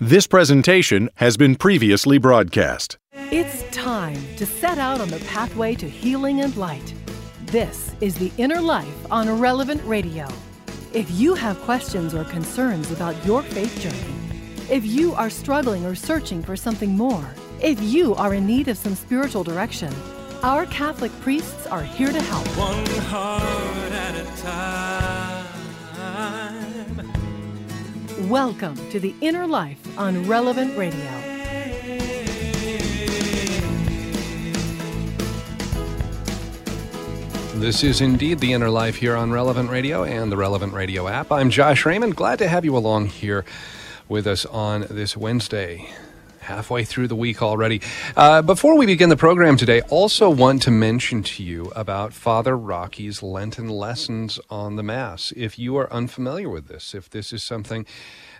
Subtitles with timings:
[0.00, 2.98] This presentation has been previously broadcast.
[3.14, 6.92] It's time to set out on the pathway to healing and light.
[7.46, 10.28] This is The Inner Life on Relevant Radio.
[10.92, 15.94] If you have questions or concerns about your faith journey, if you are struggling or
[15.94, 17.26] searching for something more,
[17.62, 19.94] if you are in need of some spiritual direction,
[20.42, 22.46] our Catholic priests are here to help.
[22.58, 25.35] One heart at a time.
[28.20, 30.96] Welcome to The Inner Life on Relevant Radio.
[37.60, 41.30] This is indeed the inner life here on Relevant Radio and the Relevant Radio app.
[41.30, 42.16] I'm Josh Raymond.
[42.16, 43.44] Glad to have you along here
[44.08, 45.86] with us on this Wednesday.
[46.46, 47.80] Halfway through the week already.
[48.16, 52.56] Uh, before we begin the program today, also want to mention to you about Father
[52.56, 55.32] Rocky's Lenten lessons on the Mass.
[55.34, 57.84] If you are unfamiliar with this, if this is something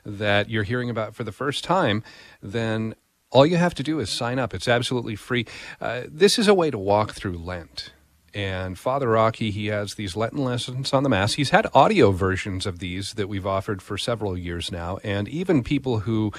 [0.05, 2.05] that you're hearing about for the first time,
[2.41, 2.95] then
[3.32, 4.54] all you have to do is sign up.
[4.54, 5.45] It's absolutely free.
[5.80, 7.90] Uh, this is a way to walk through Lent.
[8.37, 11.34] And Father Rocky, he has these Lenten lessons on the Mass.
[11.34, 14.99] He's had audio versions of these that we've offered for several years now.
[15.02, 16.32] And even people who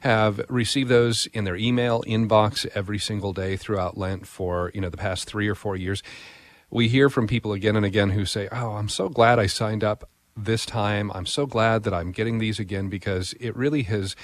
[0.00, 4.90] have received those in their email inbox every single day throughout Lent for, you know,
[4.90, 6.02] the past three or four years,
[6.70, 9.82] we hear from people again and again who say, Oh, I'm so glad I signed
[9.82, 11.10] up this time.
[11.14, 14.14] I'm so glad that I'm getting these again because it really has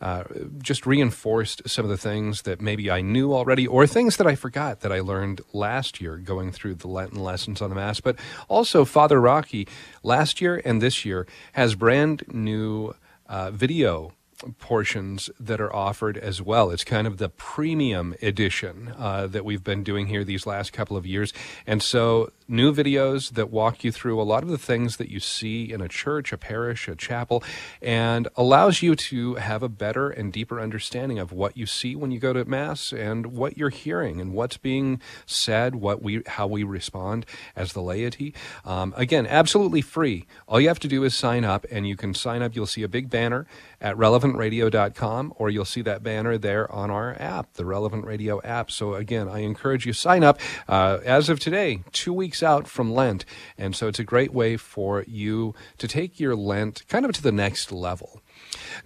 [0.00, 0.24] uh,
[0.58, 4.34] just reinforced some of the things that maybe I knew already or things that I
[4.34, 8.00] forgot that I learned last year going through the Lenten lessons on the Mass.
[8.00, 9.68] But also, Father Rocky
[10.02, 12.94] last year and this year has brand new
[13.28, 14.12] uh, video
[14.58, 16.70] portions that are offered as well.
[16.70, 20.96] It's kind of the premium edition uh, that we've been doing here these last couple
[20.96, 21.32] of years.
[21.66, 25.20] And so, new videos that walk you through a lot of the things that you
[25.20, 27.42] see in a church, a parish, a chapel,
[27.80, 32.10] and allows you to have a better and deeper understanding of what you see when
[32.10, 36.46] you go to Mass and what you're hearing and what's being said, what we, how
[36.46, 38.34] we respond as the laity.
[38.64, 40.26] Um, again, absolutely free.
[40.48, 42.54] All you have to do is sign up, and you can sign up.
[42.54, 43.46] You'll see a big banner
[43.80, 48.70] at relevantradio.com, or you'll see that banner there on our app, the Relevant Radio app.
[48.70, 50.38] So again, I encourage you to sign up.
[50.68, 53.24] Uh, as of today, two weeks out from Lent,
[53.58, 57.22] and so it's a great way for you to take your Lent kind of to
[57.22, 58.22] the next level.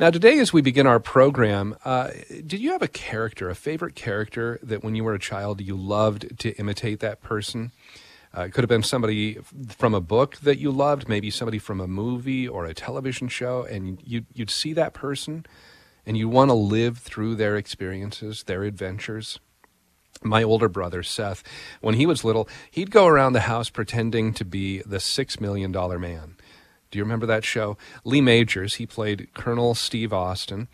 [0.00, 3.94] Now, today, as we begin our program, uh, did you have a character, a favorite
[3.94, 7.72] character that when you were a child you loved to imitate that person?
[8.34, 11.80] Uh, it could have been somebody from a book that you loved, maybe somebody from
[11.80, 15.44] a movie or a television show, and you'd, you'd see that person
[16.06, 19.40] and you want to live through their experiences, their adventures.
[20.22, 21.42] My older brother, Seth,
[21.80, 25.72] when he was little, he'd go around the house pretending to be the Six Million
[25.72, 26.36] Dollar Man.
[26.90, 27.76] Do you remember that show?
[28.04, 30.68] Lee Majors, he played Colonel Steve Austin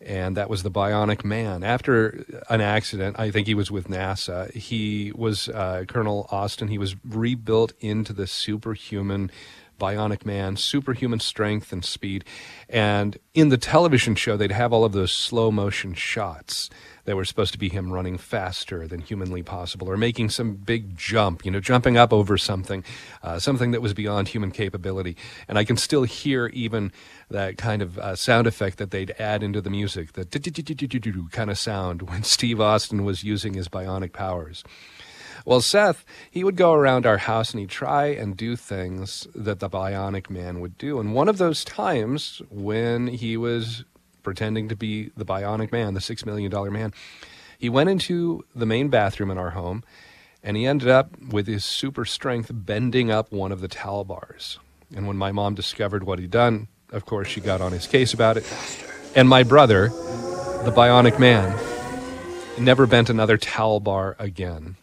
[0.00, 1.64] and that was the Bionic Man.
[1.64, 4.52] After an accident, I think he was with NASA.
[4.54, 6.68] He was uh, Colonel Austin.
[6.68, 9.30] He was rebuilt into the superhuman
[9.78, 12.24] Bionic Man, superhuman strength and speed.
[12.68, 16.68] And in the television show, they'd have all of those slow motion shots
[17.08, 20.94] that were supposed to be him running faster than humanly possible or making some big
[20.94, 22.84] jump, you know, jumping up over something,
[23.22, 25.16] uh, something that was beyond human capability.
[25.48, 26.92] And I can still hear even
[27.30, 30.26] that kind of uh, sound effect that they'd add into the music, the
[31.30, 34.62] kind of sound when Steve Austin was using his bionic powers.
[35.48, 39.60] Well, Seth, he would go around our house and he'd try and do things that
[39.60, 41.00] the bionic man would do.
[41.00, 43.82] And one of those times when he was
[44.22, 46.92] pretending to be the bionic man, the six million dollar man.
[47.58, 49.84] He went into the main bathroom in our home
[50.42, 54.58] and he ended up with his super strength bending up one of the towel bars.
[54.94, 58.12] And when my mom discovered what he'd done, of course, she got on his case
[58.12, 58.44] about it.
[59.16, 61.58] And my brother, the bionic man,
[62.62, 64.76] never bent another towel bar again.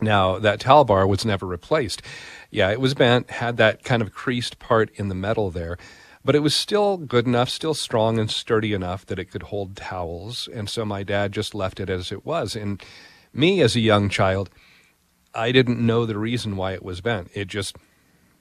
[0.00, 2.02] Now, that towel bar was never replaced.
[2.50, 5.78] Yeah, it was bent, had that kind of creased part in the metal there,
[6.24, 9.76] but it was still good enough, still strong and sturdy enough that it could hold
[9.76, 10.48] towels.
[10.52, 12.56] And so my dad just left it as it was.
[12.56, 12.82] And
[13.32, 14.50] me, as a young child,
[15.34, 17.30] I didn't know the reason why it was bent.
[17.34, 17.76] It just,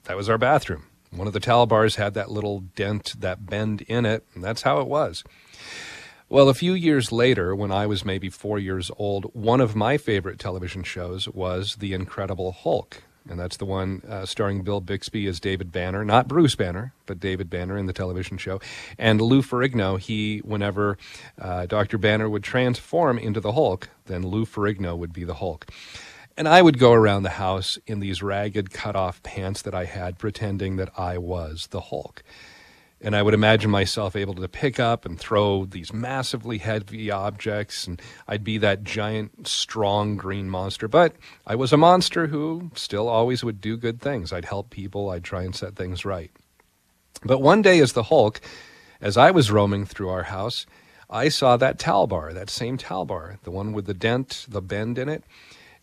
[0.06, 0.86] that was our bathroom.
[1.12, 4.62] One of the towel bars had that little dent, that bend in it, and that's
[4.62, 5.24] how it was.
[6.30, 9.98] Well, a few years later, when I was maybe four years old, one of my
[9.98, 15.28] favorite television shows was The Incredible Hulk and that's the one uh, starring Bill Bixby
[15.28, 18.60] as David Banner, not Bruce Banner, but David Banner in the television show.
[18.98, 20.98] And Lou Ferrigno, he, whenever
[21.40, 21.98] uh, Dr.
[21.98, 25.68] Banner would transform into the Hulk, then Lou Ferrigno would be the Hulk.
[26.38, 29.86] And I would go around the house in these ragged cut off pants that I
[29.86, 32.24] had, pretending that I was the Hulk.
[33.02, 37.88] And I would imagine myself able to pick up and throw these massively heavy objects,
[37.88, 40.90] and I'd be that giant, strong green monster.
[40.90, 41.16] But
[41.48, 44.34] I was a monster who still always would do good things.
[44.34, 46.32] I'd help people, I'd try and set things right.
[47.24, 48.42] But one day, as the Hulk,
[49.02, 50.66] as I was roaming through our house,
[51.10, 54.62] I saw that towel bar, that same towel bar, the one with the dent, the
[54.62, 55.24] bend in it,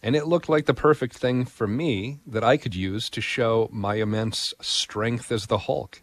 [0.03, 3.69] and it looked like the perfect thing for me that I could use to show
[3.73, 6.03] my immense strength as the Hulk.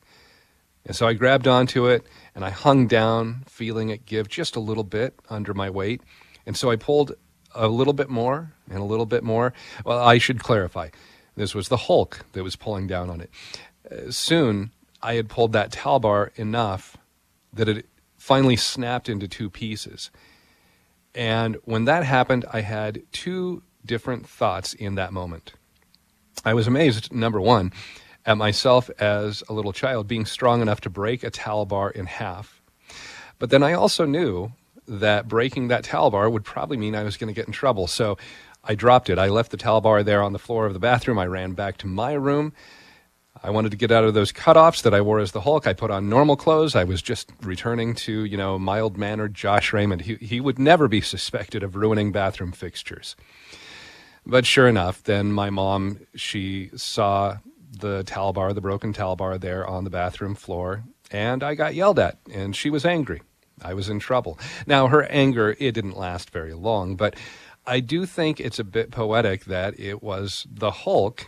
[0.85, 4.59] And so I grabbed onto it and I hung down, feeling it give just a
[4.59, 6.01] little bit under my weight.
[6.45, 7.13] And so I pulled
[7.55, 9.53] a little bit more and a little bit more.
[9.85, 10.89] Well, I should clarify
[11.35, 13.29] this was the Hulk that was pulling down on it.
[13.89, 14.71] Uh, soon
[15.01, 16.97] I had pulled that towel bar enough
[17.53, 17.85] that it
[18.17, 20.11] finally snapped into two pieces.
[21.15, 25.53] And when that happened, I had two different thoughts in that moment.
[26.45, 27.71] I was amazed, number one,
[28.25, 32.05] at myself as a little child being strong enough to break a towel bar in
[32.05, 32.61] half.
[33.39, 34.53] But then I also knew
[34.87, 37.87] that breaking that towel bar would probably mean I was going to get in trouble.
[37.87, 38.17] So
[38.63, 39.19] I dropped it.
[39.19, 41.19] I left the towel bar there on the floor of the bathroom.
[41.19, 42.53] I ran back to my room.
[43.41, 45.67] I wanted to get out of those cutoffs that I wore as the Hulk.
[45.67, 46.75] I put on normal clothes.
[46.75, 50.01] I was just returning to, you know, mild mannered Josh Raymond.
[50.01, 53.17] He, he would never be suspected of ruining bathroom fixtures.
[54.25, 57.39] But sure enough, then my mom, she saw
[57.79, 61.75] the towel bar, the broken towel bar there on the bathroom floor, and I got
[61.75, 63.21] yelled at, and she was angry.
[63.61, 64.39] I was in trouble.
[64.65, 67.15] Now, her anger, it didn't last very long, but
[67.65, 71.27] I do think it's a bit poetic that it was the Hulk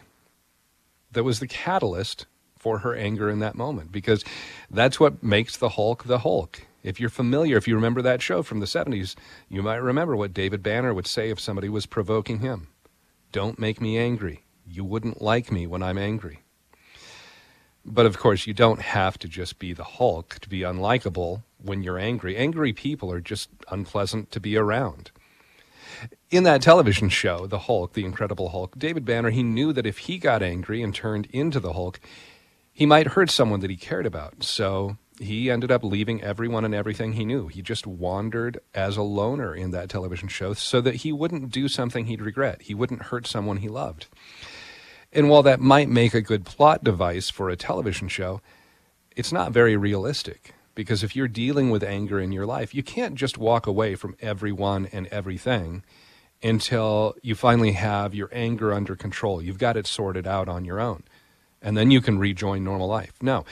[1.12, 2.25] that was the catalyst
[2.57, 4.24] for her anger in that moment, because
[4.69, 6.63] that's what makes the Hulk the Hulk.
[6.83, 9.15] If you're familiar, if you remember that show from the 70s,
[9.50, 12.68] you might remember what David Banner would say if somebody was provoking him.
[13.31, 14.44] Don't make me angry.
[14.67, 16.41] You wouldn't like me when I'm angry.
[17.85, 21.83] But of course, you don't have to just be the Hulk to be unlikable when
[21.83, 22.35] you're angry.
[22.35, 25.12] Angry people are just unpleasant to be around.
[26.31, 30.00] In that television show, The Hulk, The Incredible Hulk, David Banner, he knew that if
[30.00, 32.00] he got angry and turned into the Hulk,
[32.73, 34.44] he might hurt someone that he cared about.
[34.44, 37.47] So he ended up leaving everyone and everything he knew.
[37.47, 41.67] He just wandered as a loner in that television show so that he wouldn't do
[41.67, 42.63] something he'd regret.
[42.63, 44.07] He wouldn't hurt someone he loved.
[45.15, 48.41] And while that might make a good plot device for a television show,
[49.15, 50.53] it's not very realistic.
[50.75, 54.17] Because if you're dealing with anger in your life, you can't just walk away from
[54.21, 55.83] everyone and everything
[56.44, 59.41] until you finally have your anger under control.
[59.41, 61.03] You've got it sorted out on your own.
[61.62, 63.13] And then you can rejoin normal life.
[63.21, 63.45] No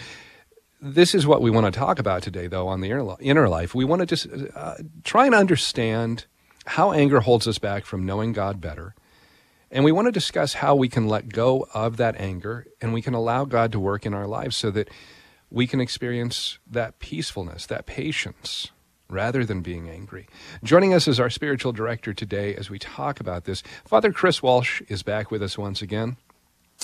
[0.84, 3.74] this is what we want to talk about today, though, on the inner life.
[3.74, 4.76] We want to just uh,
[5.06, 6.26] try and understand
[6.66, 8.94] how anger holds us back from knowing God better.
[9.74, 13.02] And we want to discuss how we can let go of that anger and we
[13.02, 14.88] can allow God to work in our lives so that
[15.50, 18.70] we can experience that peacefulness, that patience,
[19.10, 20.28] rather than being angry.
[20.64, 24.84] Joining us as our spiritual director today as we talk about this, Father Chris Walsh
[24.90, 26.18] is back with us once again.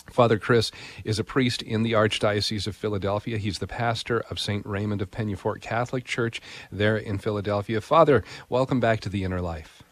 [0.10, 0.72] Father Chris
[1.04, 3.38] is a priest in the Archdiocese of Philadelphia.
[3.38, 4.66] He's the pastor of St.
[4.66, 6.42] Raymond of Peñafort Catholic Church
[6.72, 7.82] there in Philadelphia.
[7.82, 9.84] Father, welcome back to the Inner Life.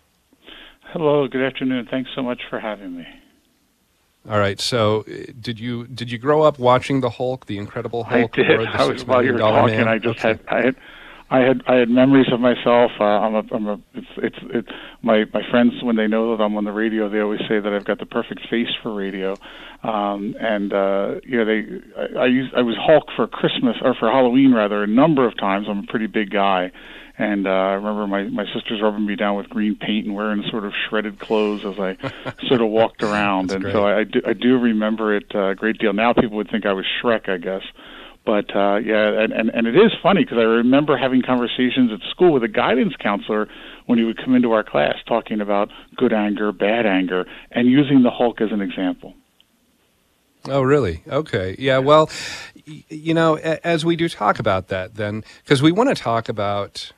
[0.94, 1.88] Hello, good afternoon.
[1.92, 3.06] Thanks so much for having me.
[4.30, 4.60] All right.
[4.60, 8.38] So, uh, did you did you grow up watching the Hulk, the Incredible Hulk?
[8.38, 8.68] I did.
[8.68, 9.88] I was, while you were talking, man?
[9.88, 10.30] I just okay.
[10.30, 10.75] had I had
[11.30, 12.92] I had I had memories of myself.
[13.00, 14.65] Uh, I'm a I'm a it's it's it.
[15.01, 17.74] My my friends when they know that I'm on the radio, they always say that
[17.74, 19.36] I've got the perfect face for radio.
[19.84, 21.65] Um, and uh, you know they
[21.98, 25.38] I, I used I was Hulk for Christmas or for Halloween rather a number of
[25.38, 25.67] times.
[25.70, 26.72] I'm a pretty big guy.
[27.19, 30.43] And uh, I remember my my sisters rubbing me down with green paint and wearing
[30.51, 31.97] sort of shredded clothes as I
[32.47, 33.51] sort of walked around.
[33.51, 33.74] and great.
[33.74, 35.93] so I, I do I do remember it uh, a great deal.
[35.93, 37.63] Now people would think I was Shrek, I guess.
[38.24, 42.07] But uh, yeah, and, and and it is funny because I remember having conversations at
[42.12, 43.47] school with a guidance counselor
[43.88, 48.03] when he would come into our class talking about good anger, bad anger, and using
[48.03, 49.13] the Hulk as an example.
[50.50, 51.03] Oh, really?
[51.07, 51.55] Okay.
[51.57, 51.79] Yeah.
[51.79, 52.09] Well,
[52.65, 56.91] you know, as we do talk about that, then, because we want to talk about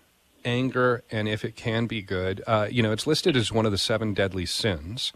[0.46, 3.72] anger and if it can be good, uh, you know, it's listed as one of
[3.72, 5.14] the seven deadly sins.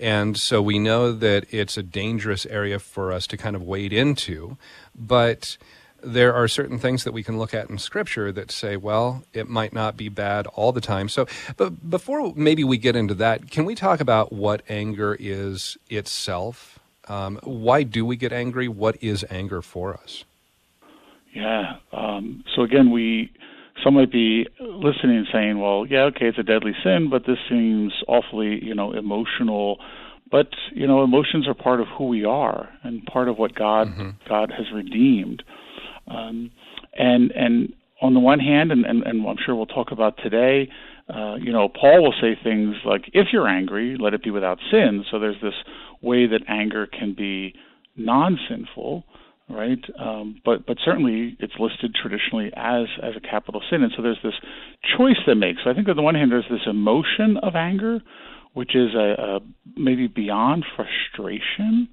[0.00, 3.92] And so we know that it's a dangerous area for us to kind of wade
[3.92, 4.56] into.
[4.94, 5.56] But
[6.02, 9.48] there are certain things that we can look at in scripture that say, well, it
[9.48, 11.08] might not be bad all the time.
[11.08, 15.76] So, but before maybe we get into that, can we talk about what anger is
[15.88, 16.78] itself?
[17.08, 18.68] Um, why do we get angry?
[18.68, 20.24] What is anger for us?
[21.32, 21.76] Yeah.
[21.92, 23.32] Um, so again, we
[23.84, 27.38] some might be listening and saying, "Well, yeah, okay, it's a deadly sin, but this
[27.48, 29.78] seems awfully, you know, emotional."
[30.30, 33.88] But you know, emotions are part of who we are and part of what God
[33.88, 34.10] mm-hmm.
[34.28, 35.42] God has redeemed.
[36.06, 36.50] Um,
[36.96, 40.68] and and on the one hand, and, and, and I'm sure we'll talk about today,
[41.12, 44.58] uh, you know, Paul will say things like, if you're angry, let it be without
[44.70, 45.04] sin.
[45.10, 45.54] So there's this
[46.02, 47.54] way that anger can be
[47.96, 49.04] non sinful,
[49.48, 49.82] right?
[49.98, 54.20] Um, but but certainly it's listed traditionally as as a capital sin, and so there's
[54.22, 54.34] this
[54.96, 55.60] choice that makes.
[55.64, 58.00] So I think on the one hand, there's this emotion of anger,
[58.54, 59.40] which is a, a
[59.76, 61.88] maybe beyond frustration,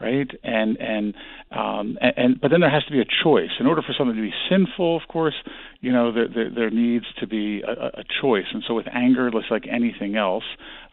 [0.00, 0.28] right?
[0.42, 1.14] And and,
[1.52, 3.50] um, and and but then there has to be a choice.
[3.60, 5.34] In order for something to be sinful, of course,
[5.80, 8.46] you know there there, there needs to be a, a choice.
[8.52, 10.44] And so with anger, just like anything else,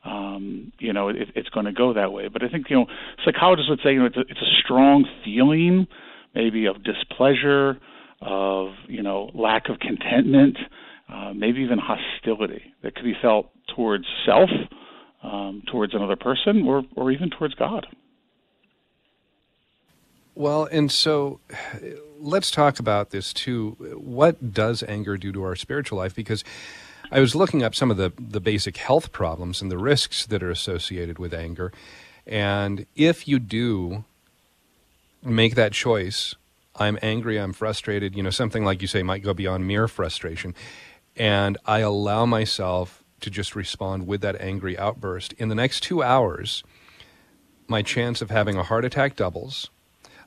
[0.07, 2.27] um, you know it, it's going to go that way.
[2.29, 2.85] But I think you know
[3.25, 5.87] psychologists would say you know it's a, it's a strong feeling,
[6.33, 7.77] maybe of displeasure,
[8.21, 10.57] of you know lack of contentment.
[11.09, 14.49] Uh, maybe even hostility that could be felt towards self,
[15.23, 17.87] um, towards another person, or, or even towards God.
[20.35, 21.39] Well, and so
[22.19, 23.77] let's talk about this too.
[23.97, 26.13] What does anger do to our spiritual life?
[26.13, 26.43] Because
[27.11, 30.43] I was looking up some of the, the basic health problems and the risks that
[30.43, 31.71] are associated with anger.
[32.25, 34.03] And if you do
[35.23, 36.35] make that choice,
[36.75, 40.53] I'm angry, I'm frustrated, you know, something like you say might go beyond mere frustration,
[41.15, 46.03] and I allow myself to just respond with that angry outburst, in the next two
[46.03, 46.63] hours,
[47.67, 49.69] my chance of having a heart attack doubles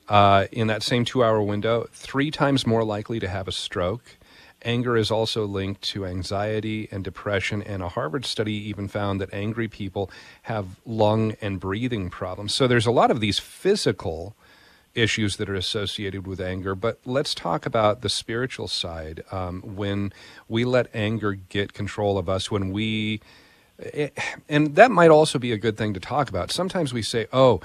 [0.08, 4.16] uh, in that same two hour window, three times more likely to have a stroke.
[4.62, 9.32] Anger is also linked to anxiety and depression, and a Harvard study even found that
[9.32, 10.10] angry people
[10.42, 12.54] have lung and breathing problems.
[12.54, 14.34] So there's a lot of these physical
[14.94, 16.74] issues that are associated with anger.
[16.74, 19.22] But let's talk about the spiritual side.
[19.30, 20.12] Um, when
[20.48, 23.20] we let anger get control of us, when we,
[23.92, 24.08] eh,
[24.48, 26.50] and that might also be a good thing to talk about.
[26.50, 27.60] Sometimes we say, oh,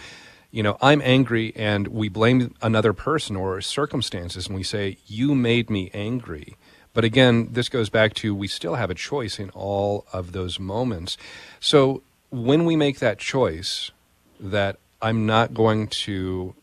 [0.51, 5.35] you know, I'm angry and we blame another person or circumstances and we say, you
[5.35, 6.55] made me angry.
[6.95, 10.59] But again, this goes back to we still have a choice in all of those
[10.59, 11.17] moments.
[11.59, 13.91] So when we make that choice
[14.39, 16.55] that I'm not going to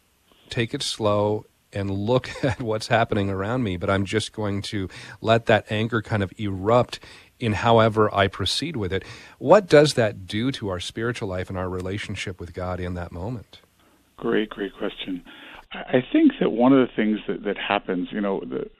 [0.48, 4.88] take it slow and look at what's happening around me, but I'm just going to
[5.20, 6.98] let that anger kind of erupt
[7.38, 9.04] in however I proceed with it.
[9.38, 13.12] What does that do to our spiritual life and our relationship with God in that
[13.12, 13.60] moment?
[14.16, 15.22] Great, great question.
[15.72, 18.70] I think that one of the things that, that happens, you know, the,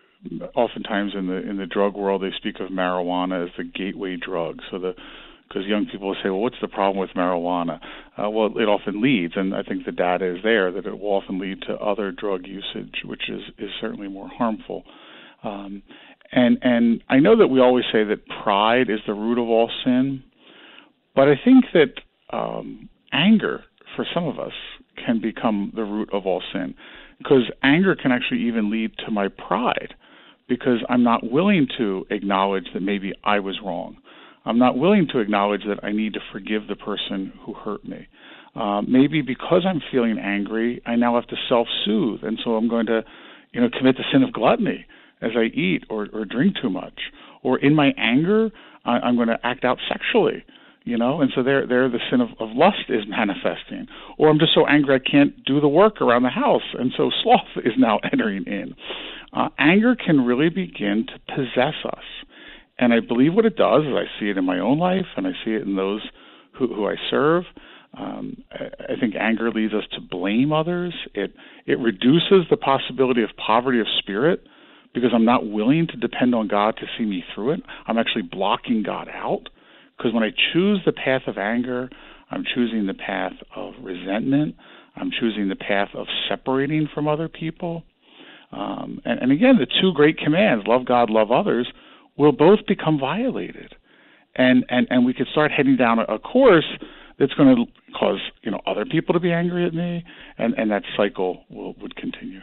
[0.55, 4.59] oftentimes in the in the drug world they speak of marijuana as the gateway drug.
[4.71, 4.95] So the
[5.49, 7.79] because young people say, well, what's the problem with marijuana?
[8.17, 11.11] Uh, well, it often leads, and I think the data is there that it will
[11.11, 14.85] often lead to other drug usage, which is is certainly more harmful.
[15.43, 15.83] Um,
[16.31, 19.71] and and I know that we always say that pride is the root of all
[19.85, 20.23] sin,
[21.15, 22.01] but I think that
[22.35, 23.65] um, anger
[23.95, 24.53] for some of us
[25.05, 26.75] can become the root of all sin.
[27.19, 29.95] Because anger can actually even lead to my pride
[30.53, 33.97] because I'm not willing to acknowledge that maybe I was wrong.
[34.45, 38.07] I'm not willing to acknowledge that I need to forgive the person who hurt me.
[38.55, 42.85] Uh, maybe because I'm feeling angry, I now have to self-soothe, and so I'm going
[42.87, 43.03] to,
[43.53, 44.85] you know, commit the sin of gluttony
[45.23, 47.01] as I eat or, or drink too much.
[47.43, 48.51] Or in my anger,
[48.85, 50.45] I, I'm going to act out sexually
[50.85, 51.21] you know?
[51.21, 53.87] And so there there the sin of, of lust is manifesting.
[54.19, 57.11] Or i'm just so angry i can't do the work around the house and so
[57.23, 58.75] sloth is now entering in.
[59.33, 62.05] Uh, anger can really begin to possess us.
[62.79, 65.27] And i believe what it does is i see it in my own life and
[65.27, 66.03] i see it in those
[66.53, 67.45] who, who i serve.
[67.95, 70.95] Um, I, I think anger leads us to blame others.
[71.15, 71.35] It
[71.67, 74.47] it reduces the possibility of poverty of spirit
[74.95, 77.61] because i'm not willing to depend on god to see me through it.
[77.87, 79.49] I'm actually blocking god out
[80.03, 81.89] because when I choose the path of anger,
[82.31, 84.57] I'm choosing the path of resentment.
[84.97, 87.85] I'm choosing the path of separating from other people.
[88.51, 91.71] Um, and, and again, the two great commands, love God, love others,
[92.17, 93.77] will both become violated.
[94.35, 96.67] And, and, and we could start heading down a, course
[97.19, 97.65] that's going to
[97.97, 100.03] cause you know other people to be angry at me,
[100.39, 102.41] and, and that cycle will, would continue.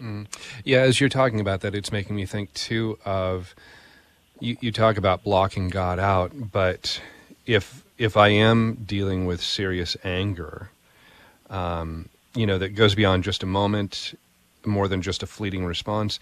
[0.00, 0.26] Mm.
[0.64, 3.54] Yeah, as you're talking about that, it's making me think too of
[4.40, 7.00] you, you talk about blocking God out, but
[7.46, 10.70] if if I am dealing with serious anger,
[11.48, 14.18] um, you know, that goes beyond just a moment,
[14.66, 16.18] more than just a fleeting response,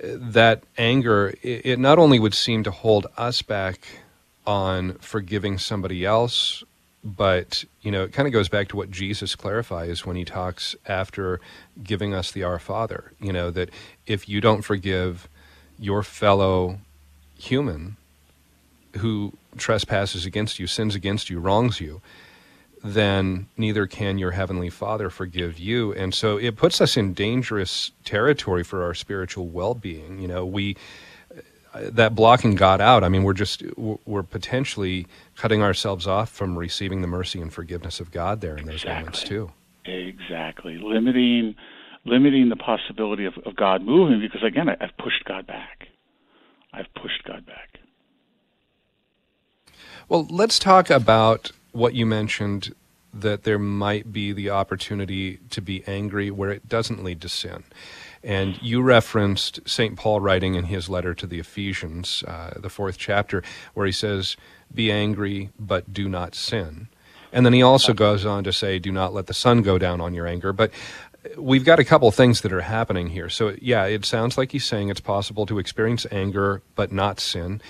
[0.00, 3.86] that anger, it, it not only would seem to hold us back
[4.46, 6.64] on forgiving somebody else,
[7.04, 10.74] but you know, it kind of goes back to what Jesus clarifies when he talks
[10.86, 11.40] after
[11.82, 13.12] giving us the Our Father.
[13.20, 13.70] You know that
[14.06, 15.28] if you don't forgive
[15.78, 16.78] your fellow
[17.38, 17.96] human
[18.98, 22.00] who trespasses against you, sins against you, wrongs you,
[22.82, 25.92] then neither can your heavenly Father forgive you.
[25.94, 30.20] And so it puts us in dangerous territory for our spiritual well-being.
[30.20, 30.76] You know, we
[31.72, 33.02] uh, that blocking God out.
[33.02, 38.00] I mean, we're just we're potentially cutting ourselves off from receiving the mercy and forgiveness
[38.00, 39.00] of God there in those exactly.
[39.00, 39.50] moments too.
[39.86, 41.54] Exactly, limiting
[42.04, 45.88] limiting the possibility of, of God moving because again, I, I've pushed God back.
[46.74, 47.78] I've pushed God back.
[50.08, 52.74] Well, let's talk about what you mentioned
[53.12, 57.62] that there might be the opportunity to be angry where it doesn't lead to sin.
[58.24, 59.96] And you referenced St.
[59.96, 63.42] Paul writing in his letter to the Ephesians, uh, the fourth chapter,
[63.74, 64.36] where he says,
[64.74, 66.88] Be angry, but do not sin.
[67.32, 70.00] And then he also goes on to say, Do not let the sun go down
[70.00, 70.52] on your anger.
[70.52, 70.70] But
[71.36, 73.28] we've got a couple things that are happening here.
[73.28, 77.60] So, yeah, it sounds like he's saying it's possible to experience anger, but not sin.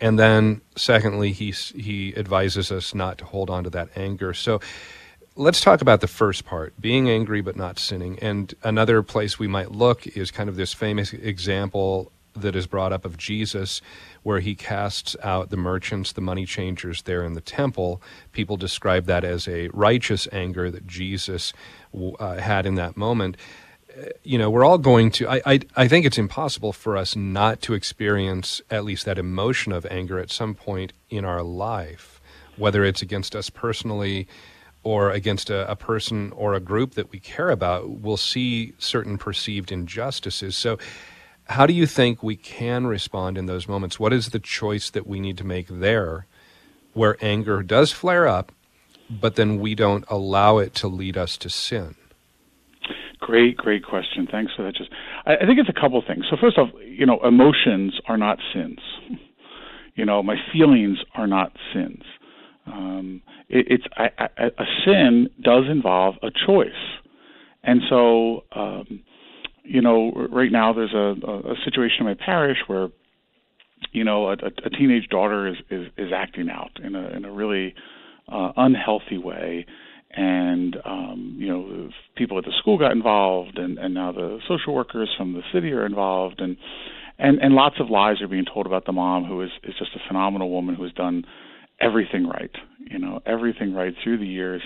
[0.00, 4.34] And then, secondly, he, he advises us not to hold on to that anger.
[4.34, 4.60] So,
[5.36, 8.18] let's talk about the first part being angry but not sinning.
[8.20, 12.92] And another place we might look is kind of this famous example that is brought
[12.92, 13.80] up of Jesus,
[14.22, 18.02] where he casts out the merchants, the money changers there in the temple.
[18.32, 21.52] People describe that as a righteous anger that Jesus
[22.18, 23.36] uh, had in that moment.
[23.96, 27.16] Uh, you know, we're all going to, I, I, I think it's impossible for us
[27.16, 32.20] not to experience at least that emotion of anger at some point in our life,
[32.56, 34.26] whether it's against us personally
[34.86, 39.18] or against a, a, person or a group that we care about, we'll see certain
[39.18, 40.56] perceived injustices.
[40.56, 40.78] So,
[41.48, 44.00] how do you think we can respond in those moments?
[44.00, 46.26] What is the choice that we need to make there
[46.92, 48.52] where anger does flare up,
[49.08, 51.94] but then we don't allow it to lead us to sin?
[53.20, 54.28] Great, great question.
[54.30, 54.74] Thanks for that.
[54.76, 54.90] Just,
[55.24, 56.24] I, think it's a couple things.
[56.30, 58.80] So first off, you know, emotions are not sins.
[59.94, 62.02] You know, my feelings are not sins.
[62.66, 66.68] Um, it, it's I, I, a sin does involve a choice,
[67.62, 69.02] and so um,
[69.66, 72.88] you know right now there's a, a, situation in my parish where
[73.92, 77.32] you know a, a teenage daughter is, is is acting out in a in a
[77.32, 77.74] really
[78.28, 79.66] uh, unhealthy way,
[80.10, 84.74] and um, you know people at the school got involved, and and now the social
[84.74, 86.56] workers from the city are involved, and
[87.18, 89.94] and and lots of lies are being told about the mom who is is just
[89.94, 91.24] a phenomenal woman who has done
[91.80, 92.52] everything right,
[92.90, 94.62] you know, everything right through the years,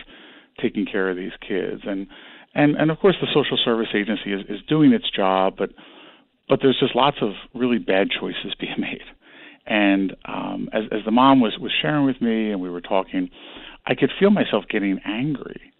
[0.61, 2.07] taking care of these kids, and
[2.55, 5.71] and and of course the social service agency is, is doing its job, but
[6.49, 9.03] but there's just lots of really bad choices being made.
[9.67, 13.31] And um, as as the mom was was sharing with me, and we were talking,
[13.87, 15.73] I could feel myself getting angry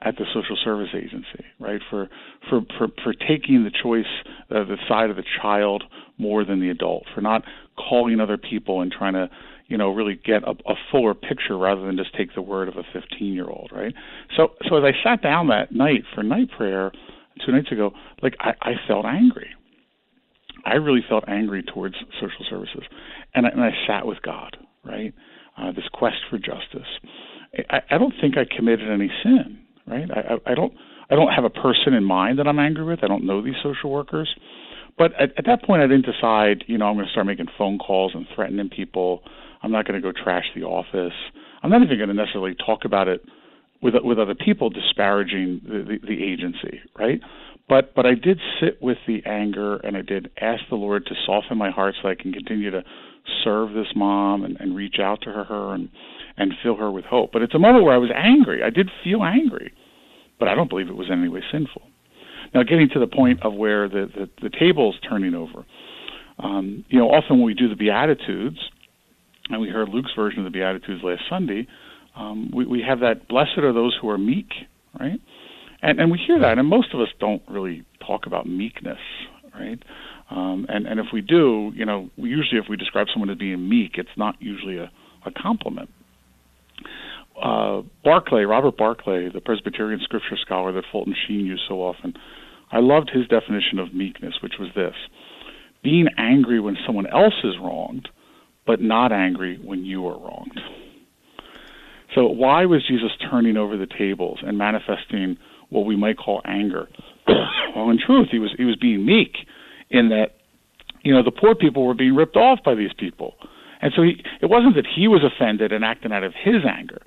[0.00, 1.80] at the social service agency, right?
[1.88, 2.08] For
[2.48, 4.06] for for, for taking the choice,
[4.50, 5.84] uh, the side of the child
[6.18, 7.42] more than the adult, for not
[7.76, 9.30] calling other people and trying to
[9.68, 12.76] you know, really get a, a fuller picture rather than just take the word of
[12.76, 13.94] a 15 year old, right?
[14.36, 16.90] So, so as I sat down that night for night prayer
[17.44, 19.50] two nights ago, like I, I felt angry.
[20.64, 22.82] I really felt angry towards social services,
[23.34, 25.14] and I, and I sat with God, right?
[25.56, 26.88] Uh, this quest for justice.
[27.70, 30.10] I, I don't think I committed any sin, right?
[30.10, 30.72] I, I, don't.
[31.10, 33.02] I don't have a person in mind that I'm angry with.
[33.02, 34.34] I don't know these social workers.
[34.98, 37.46] But at, at that point, I didn't decide, you know, I'm going to start making
[37.56, 39.22] phone calls and threatening people.
[39.62, 41.14] I'm not going to go trash the office.
[41.62, 43.24] I'm not even going to necessarily talk about it
[43.82, 47.20] with with other people disparaging the, the, the agency, right?
[47.68, 51.14] But but I did sit with the anger and I did ask the Lord to
[51.26, 52.82] soften my heart so I can continue to
[53.44, 55.88] serve this mom and, and reach out to her and
[56.36, 57.32] and fill her with hope.
[57.32, 58.62] But it's a moment where I was angry.
[58.62, 59.72] I did feel angry,
[60.38, 61.82] but I don't believe it was in any way sinful.
[62.54, 65.66] Now, getting to the point of where the the, the table's turning over,
[66.38, 68.58] um, you know, often when we do the Beatitudes,
[69.50, 71.66] and we heard Luke's version of the Beatitudes last Sunday,
[72.16, 74.48] um, we, we have that blessed are those who are meek,
[74.98, 75.20] right?
[75.80, 78.98] And and we hear that, and most of us don't really talk about meekness,
[79.54, 79.80] right?
[80.30, 83.68] Um, and and if we do, you know, usually if we describe someone as being
[83.68, 84.90] meek, it's not usually a,
[85.24, 85.90] a compliment.
[87.40, 92.14] Uh, Barclay, Robert Barclay, the Presbyterian scripture scholar that Fulton Sheen used so often,
[92.72, 94.94] I loved his definition of meekness, which was this:
[95.84, 98.08] being angry when someone else is wronged
[98.68, 100.60] but not angry when you are wronged.
[102.14, 105.38] So, why was Jesus turning over the tables and manifesting
[105.70, 106.86] what we might call anger?
[107.74, 109.38] well, in truth, he was he was being meek
[109.88, 110.36] in that,
[111.02, 113.36] you know, the poor people were being ripped off by these people,
[113.80, 117.00] and so he it wasn't that he was offended and acting out of his anger.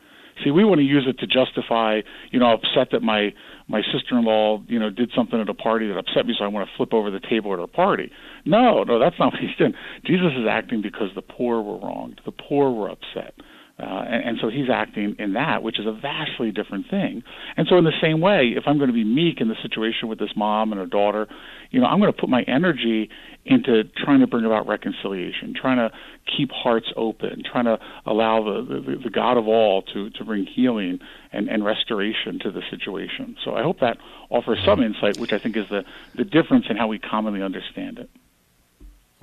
[0.43, 2.01] See, we want to use it to justify,
[2.31, 3.33] you know, upset that my
[3.67, 6.67] my sister-in-law, you know, did something at a party that upset me, so I want
[6.67, 8.11] to flip over the table at her party.
[8.43, 9.73] No, no, that's not what he's doing.
[10.05, 13.33] Jesus is acting because the poor were wronged, the poor were upset,
[13.81, 17.23] uh, and, and so he's acting in that, which is a vastly different thing.
[17.57, 20.07] And so, in the same way, if I'm going to be meek in the situation
[20.07, 21.27] with this mom and her daughter,
[21.71, 23.09] you know, I'm going to put my energy
[23.45, 25.89] into trying to bring about reconciliation, trying to
[26.37, 30.45] keep hearts open, trying to allow the, the, the God of all to, to bring
[30.45, 30.99] healing
[31.31, 33.35] and, and restoration to the situation.
[33.43, 33.97] So I hope that
[34.29, 35.81] offers some insight, which I think is the,
[36.15, 38.09] the difference in how we commonly understand it.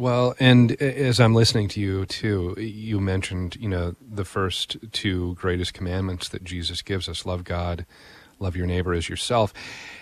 [0.01, 5.35] Well, and as I'm listening to you too, you mentioned, you know, the first two
[5.35, 7.85] greatest commandments that Jesus gives us love God,
[8.39, 9.53] love your neighbor as yourself.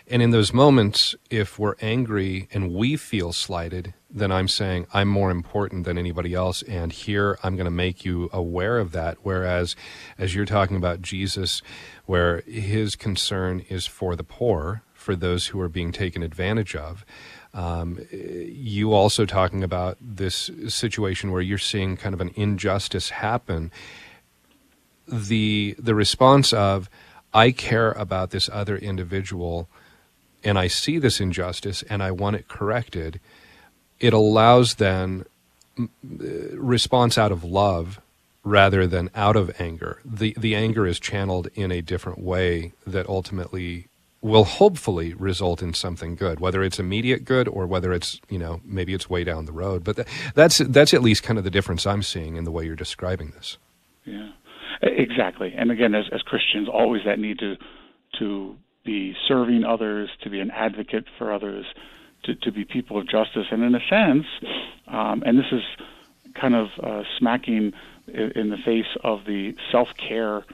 [0.07, 5.09] And in those moments, if we're angry and we feel slighted, then I'm saying I'm
[5.09, 6.61] more important than anybody else.
[6.65, 9.17] And here I'm going to make you aware of that.
[9.23, 9.77] Whereas,
[10.19, 11.63] as you're talking about Jesus,
[12.05, 17.07] where his concern is for the poor, for those who are being taken advantage of,
[17.57, 23.73] um, you also talking about this situation where you're seeing kind of an injustice happen.
[25.09, 26.91] The the response of
[27.33, 29.69] I care about this other individual
[30.45, 33.21] and I see this injustice and I want it corrected,
[34.01, 35.25] it allows then
[36.13, 38.01] response out of love
[38.45, 40.01] rather than out of anger.
[40.05, 43.87] The the anger is channeled in a different way that ultimately
[44.21, 48.61] will hopefully result in something good, whether it's immediate good or whether it's you know
[48.65, 49.85] maybe it's way down the road.
[49.85, 52.65] But th- that's that's at least kind of the difference I'm seeing in the way
[52.65, 53.59] you're describing this.
[54.05, 54.31] Yeah,
[54.83, 55.55] exactly.
[55.57, 57.57] And again, as as Christians, always that need to
[58.19, 61.67] to be serving others, to be an advocate for others,
[62.25, 64.27] to to be people of justice, and in a sense,
[64.89, 65.63] um, and this is
[66.35, 67.73] kind of uh, smacking
[68.09, 70.45] in the face of the self care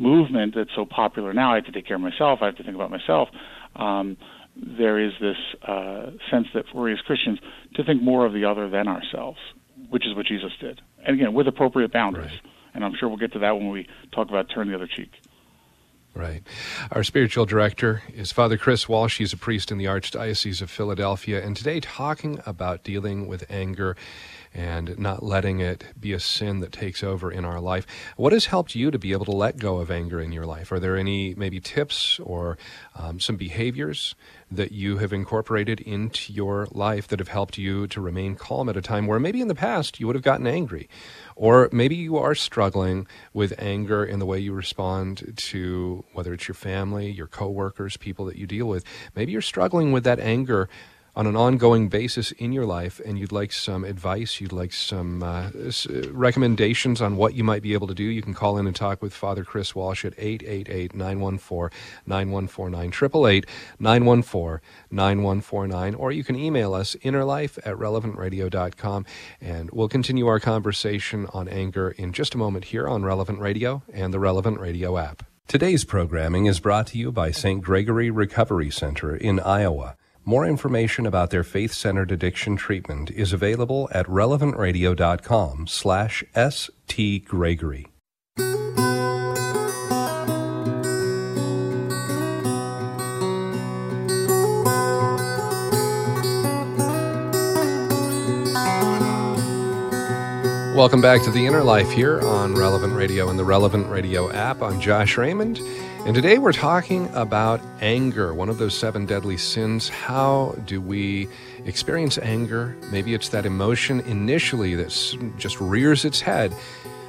[0.00, 1.52] movement that's so popular now.
[1.52, 2.40] I have to take care of myself.
[2.42, 3.28] I have to think about myself.
[3.76, 4.16] Um,
[4.56, 7.38] there is this uh, sense that for we as Christians
[7.74, 9.38] to think more of the other than ourselves,
[9.90, 12.30] which is what Jesus did, and again with appropriate boundaries.
[12.30, 12.52] Right.
[12.72, 15.10] And I'm sure we'll get to that when we talk about turn the other cheek.
[16.14, 16.42] Right.
[16.90, 19.18] Our spiritual director is Father Chris Walsh.
[19.18, 23.96] He's a priest in the Archdiocese of Philadelphia, and today talking about dealing with anger
[24.52, 27.86] and not letting it be a sin that takes over in our life.
[28.16, 30.72] What has helped you to be able to let go of anger in your life?
[30.72, 32.58] Are there any maybe tips or
[32.96, 34.14] um, some behaviors
[34.50, 38.76] that you have incorporated into your life that have helped you to remain calm at
[38.76, 40.88] a time where maybe in the past you would have gotten angry?
[41.36, 46.48] Or maybe you are struggling with anger in the way you respond to whether it's
[46.48, 48.84] your family, your coworkers, people that you deal with.
[49.14, 50.68] Maybe you're struggling with that anger
[51.16, 55.22] on an ongoing basis in your life and you'd like some advice, you'd like some
[55.22, 55.50] uh,
[56.10, 59.02] recommendations on what you might be able to do, you can call in and talk
[59.02, 63.46] with Father Chris Walsh at 888 914 9149, 888
[63.78, 69.06] 914 9149, or you can email us innerlife at relevantradio.com
[69.40, 73.82] and we'll continue our conversation on anger in just a moment here on Relevant Radio
[73.92, 75.24] and the Relevant Radio app.
[75.50, 77.60] Today's programming is brought to you by St.
[77.60, 79.96] Gregory Recovery Center in Iowa.
[80.24, 87.86] More information about their faith-centered addiction treatment is available at relevantradio.com slash stgregory.
[100.76, 104.62] Welcome back to The Inner Life here on Relevant Radio and the Relevant Radio app.
[104.62, 105.60] I'm Josh Raymond.
[106.06, 109.90] And today we're talking about anger, one of those seven deadly sins.
[109.90, 111.28] How do we
[111.66, 112.74] experience anger?
[112.90, 114.88] Maybe it's that emotion initially that
[115.36, 116.54] just rears its head,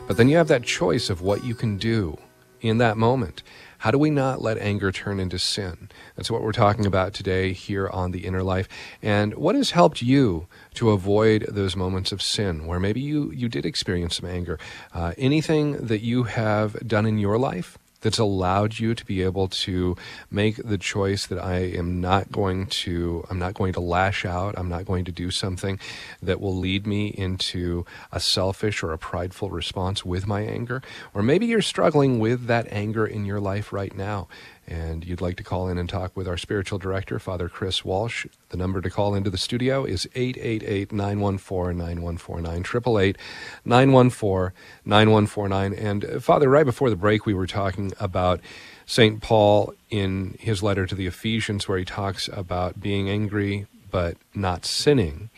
[0.07, 2.19] but then you have that choice of what you can do
[2.59, 3.43] in that moment.
[3.77, 5.89] How do we not let anger turn into sin?
[6.15, 8.67] That's what we're talking about today here on The Inner Life.
[9.01, 13.47] And what has helped you to avoid those moments of sin where maybe you, you
[13.47, 14.59] did experience some anger?
[14.93, 19.47] Uh, anything that you have done in your life that's allowed you to be able
[19.47, 19.95] to
[20.29, 24.55] make the choice that I am not going to I'm not going to lash out,
[24.57, 25.79] I'm not going to do something
[26.21, 30.81] that will lead me into a selfish or a prideful response with my anger.
[31.13, 34.27] Or maybe you're struggling with that anger in your life right now
[34.67, 38.27] and you'd like to call in and talk with our spiritual director, Father Chris Walsh,
[38.49, 43.17] the number to call into the studio is 888 914 9149, 888
[43.65, 45.73] 914 9149.
[45.73, 48.39] And uh, Father, right before the break, we were talking about
[48.85, 49.21] St.
[49.21, 54.65] Paul in his letter to the Ephesians, where he talks about being angry but not
[54.65, 55.29] sinning.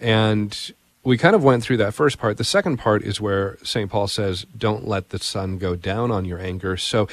[0.00, 2.38] And we kind of went through that first part.
[2.38, 3.90] The second part is where St.
[3.90, 6.76] Paul says, Don't let the sun go down on your anger.
[6.76, 7.08] So,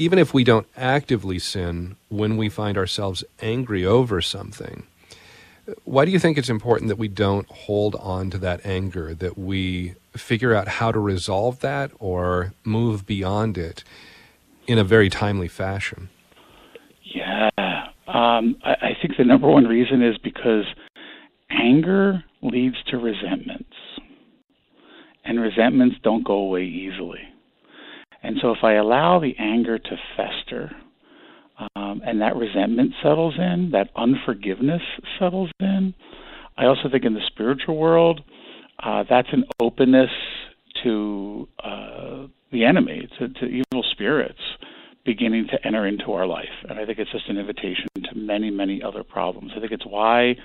[0.00, 4.84] even if we don't actively sin, when we find ourselves angry over something,
[5.84, 9.38] Why do you think it's important that we don't hold on to that anger, that
[9.38, 13.84] we figure out how to resolve that or move beyond it
[14.66, 16.08] in a very timely fashion?
[17.02, 17.50] Yeah.
[18.06, 20.64] Um, I, I think the number one reason is because
[21.50, 23.76] anger leads to resentments,
[25.24, 27.20] and resentments don't go away easily.
[28.22, 30.70] And so, if I allow the anger to fester,
[31.76, 34.82] um, and that resentment settles in, that unforgiveness
[35.18, 35.94] settles in.
[36.56, 38.22] I also think in the spiritual world,
[38.82, 40.10] uh, that's an openness
[40.82, 44.40] to uh, the enemy, to, to evil spirits
[45.04, 46.48] beginning to enter into our life.
[46.68, 49.52] And I think it's just an invitation to many, many other problems.
[49.56, 50.36] I think it's why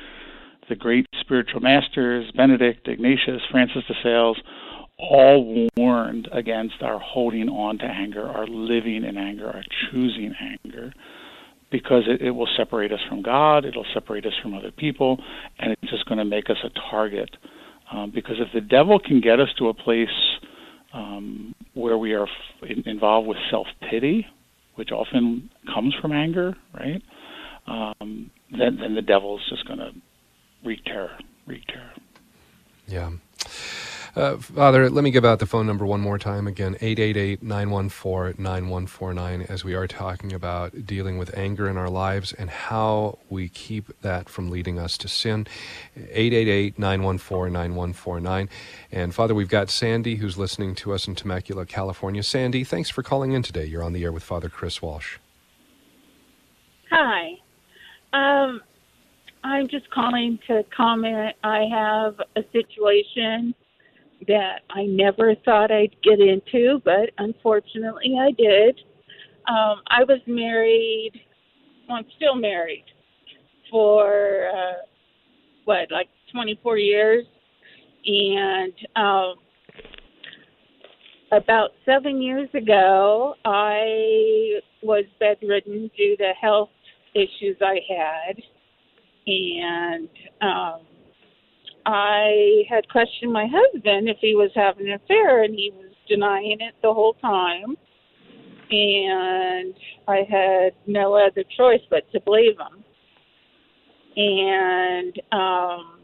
[0.70, 4.38] the great spiritual masters, Benedict, Ignatius, Francis de Sales,
[5.10, 10.94] all warned against our holding on to anger, our living in anger, our choosing anger,
[11.72, 15.20] because it, it will separate us from God, it'll separate us from other people,
[15.60, 17.30] and it's just going to make us a target.
[17.92, 20.08] Um, because if the devil can get us to a place
[20.94, 24.26] um, where we are f- involved with self pity,
[24.76, 27.02] which often comes from anger, right?
[27.68, 29.92] Um, then, then the devil is just going to
[30.64, 31.94] wreak terror, wreak terror.
[32.88, 33.12] Yeah.
[34.16, 38.42] Uh, Father, let me give out the phone number one more time again 888 914
[38.42, 43.50] 9149 as we are talking about dealing with anger in our lives and how we
[43.50, 45.46] keep that from leading us to sin.
[45.98, 48.50] 888 914 9149.
[48.90, 52.24] And Father, we've got Sandy who's listening to us in Temecula, California.
[52.24, 53.66] Sandy, thanks for calling in today.
[53.66, 55.18] You're on the air with Father Chris Walsh.
[56.90, 57.32] Hi.
[58.14, 58.62] Um,
[59.44, 61.36] I'm just calling to comment.
[61.44, 63.54] I have a situation
[64.28, 68.80] that I never thought I'd get into, but unfortunately I did.
[69.48, 71.12] Um, I was married,
[71.88, 72.86] well, I'm still married
[73.70, 74.86] for uh,
[75.66, 77.26] what, like 24 years,
[78.06, 79.36] and um,
[81.32, 86.70] about seven years ago, I was bedridden due to health
[87.14, 88.42] issues I had,
[89.28, 90.10] and
[90.42, 90.82] um,
[91.86, 96.58] I had questioned my husband if he was having an affair, and he was denying
[96.60, 97.76] it the whole time.
[98.72, 99.76] And
[100.08, 102.84] I had no other choice but to believe him.
[104.18, 106.00] And um,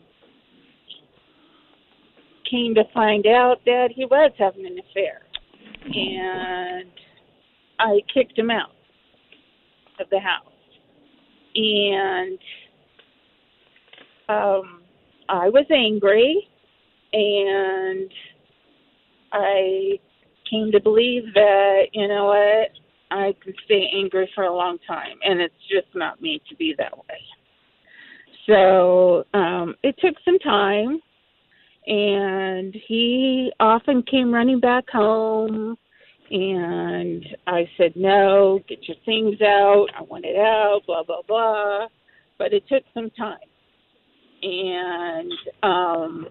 [2.49, 5.21] came to find out that he was having an affair.
[5.85, 6.91] And
[7.79, 8.75] I kicked him out
[9.99, 10.51] of the house.
[11.55, 12.37] And
[14.29, 14.80] um,
[15.31, 16.45] I was angry
[17.13, 18.11] and
[19.31, 19.97] I
[20.49, 22.71] came to believe that, you know what,
[23.11, 26.75] I can stay angry for a long time and it's just not me to be
[26.77, 27.19] that way.
[28.45, 30.99] So um it took some time
[31.87, 35.77] and he often came running back home
[36.29, 41.87] and I said, No, get your things out, I want it out, blah blah blah.
[42.37, 43.37] But it took some time
[44.41, 45.31] and
[45.63, 46.27] um,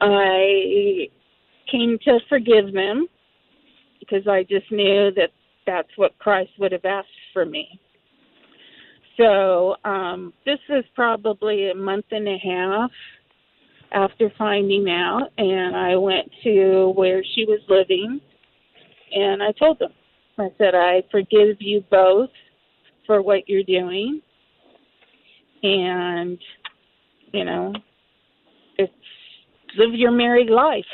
[0.00, 1.08] I
[1.70, 3.06] came to forgive them
[4.00, 5.30] because I just knew that
[5.66, 7.80] that's what Christ would have asked for me.
[9.16, 12.90] So um, this is probably a month and a half
[13.92, 18.20] after finding out, and I went to where she was living,
[19.12, 19.92] and I told them,
[20.36, 22.30] I said, I forgive you both
[23.06, 24.20] for what you're doing
[25.64, 26.38] and
[27.32, 27.72] you know
[28.76, 28.92] it's
[29.76, 30.84] live your married life.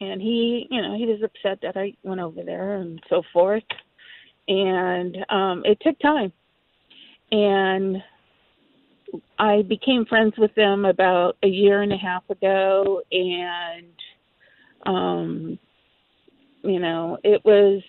[0.00, 3.64] And he you know he was upset that i went over there and so forth.
[4.46, 6.32] And um it took time.
[7.32, 8.02] And
[9.38, 13.00] i became friends with them about a year and a half ago.
[13.10, 13.92] And
[14.84, 15.58] um
[16.62, 17.82] you know it was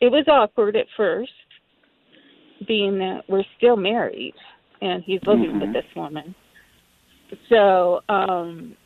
[0.00, 1.30] it was awkward at first
[2.66, 4.34] being that we're still married
[4.80, 5.60] and he's living mm-hmm.
[5.60, 6.34] with this woman.
[7.48, 8.76] So um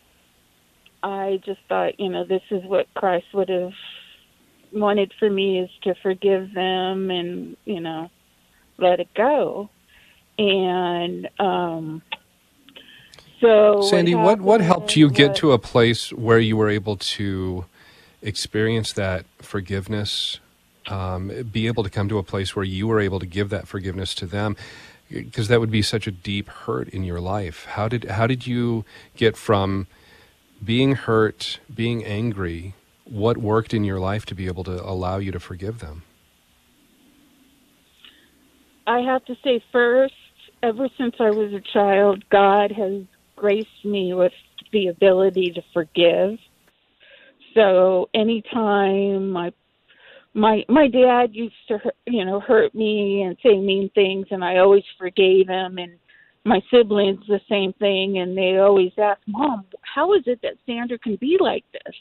[1.02, 3.72] I just thought, you know, this is what Christ would have
[4.72, 8.10] wanted for me is to forgive them and, you know,
[8.78, 9.70] let it go.
[10.38, 12.02] And um
[13.40, 16.68] so Sandy, what what, what helped you get was, to a place where you were
[16.68, 17.64] able to
[18.22, 20.40] experience that forgiveness
[20.88, 23.68] um, be able to come to a place where you were able to give that
[23.68, 24.56] forgiveness to them
[25.08, 28.46] because that would be such a deep hurt in your life how did how did
[28.46, 28.84] you
[29.16, 29.86] get from
[30.64, 35.32] being hurt being angry what worked in your life to be able to allow you
[35.32, 36.02] to forgive them
[38.86, 40.14] I have to say first
[40.62, 43.02] ever since I was a child, God has
[43.36, 44.32] graced me with
[44.72, 46.38] the ability to forgive.
[47.54, 49.52] So anytime my
[50.34, 54.58] my my dad used to you know hurt me and say mean things and I
[54.58, 55.92] always forgave him and
[56.44, 60.98] my siblings the same thing and they always ask mom how is it that Sandra
[60.98, 61.94] can be like this?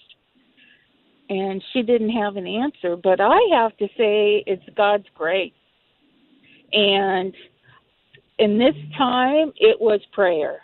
[1.31, 5.53] And she didn't have an answer but I have to say it's God's grace.
[6.71, 7.33] And
[8.37, 10.59] in this time it was prayer.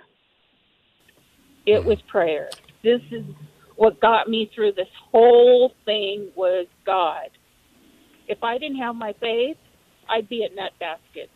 [1.66, 2.50] It was prayer.
[2.84, 3.26] This is
[3.76, 7.30] what got me through this whole thing was God
[8.28, 9.58] if I didn't have my faith,
[10.10, 11.30] I'd be at nut basket.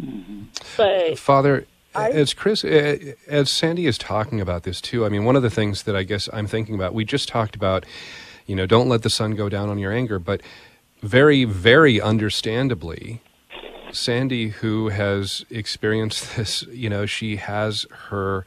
[0.00, 0.42] Mm-hmm.
[0.76, 5.36] But Father, I, as Chris, as Sandy is talking about this too, I mean, one
[5.36, 7.84] of the things that I guess I'm thinking about, we just talked about,
[8.46, 10.40] you know, don't let the sun go down on your anger, but
[11.02, 13.22] very, very understandably,
[13.92, 18.44] Sandy, who has experienced this, you know, she has her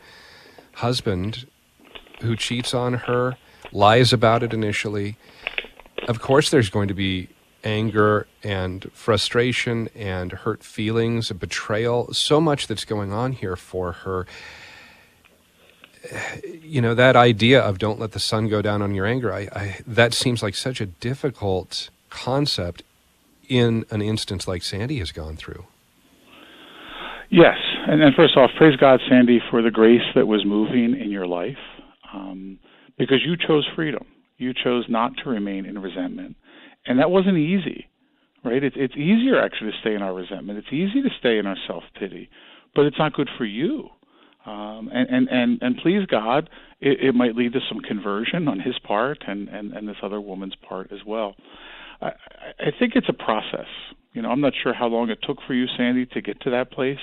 [0.75, 1.47] husband
[2.21, 3.37] who cheats on her,
[3.71, 5.17] lies about it initially,
[6.07, 7.29] of course, there's going to be
[7.63, 14.25] anger and frustration and hurt feelings, betrayal, so much that's going on here for her.
[16.61, 19.49] You know, that idea of don't let the sun go down on your anger, I,
[19.51, 22.83] I, that seems like such a difficult concept
[23.49, 25.65] in an instance like Sandy has gone through.
[27.29, 27.57] Yes.
[27.87, 31.27] And, and first off, praise God, Sandy, for the grace that was moving in your
[31.27, 31.57] life
[32.13, 32.59] um,
[32.97, 34.05] because you chose freedom
[34.37, 36.35] you chose not to remain in resentment.
[36.85, 37.87] And that wasn't easy,
[38.43, 38.63] right?
[38.63, 40.59] It's, it's easier actually to stay in our resentment.
[40.59, 42.29] It's easy to stay in our self pity,
[42.75, 43.89] but it's not good for you.
[44.45, 48.59] Um, and, and, and, and please God, it, it might lead to some conversion on
[48.59, 51.35] his part and, and, and this other woman's part as well.
[51.99, 52.11] I,
[52.59, 53.67] I think it's a process.
[54.13, 56.49] You know, I'm not sure how long it took for you, Sandy, to get to
[56.51, 56.97] that place,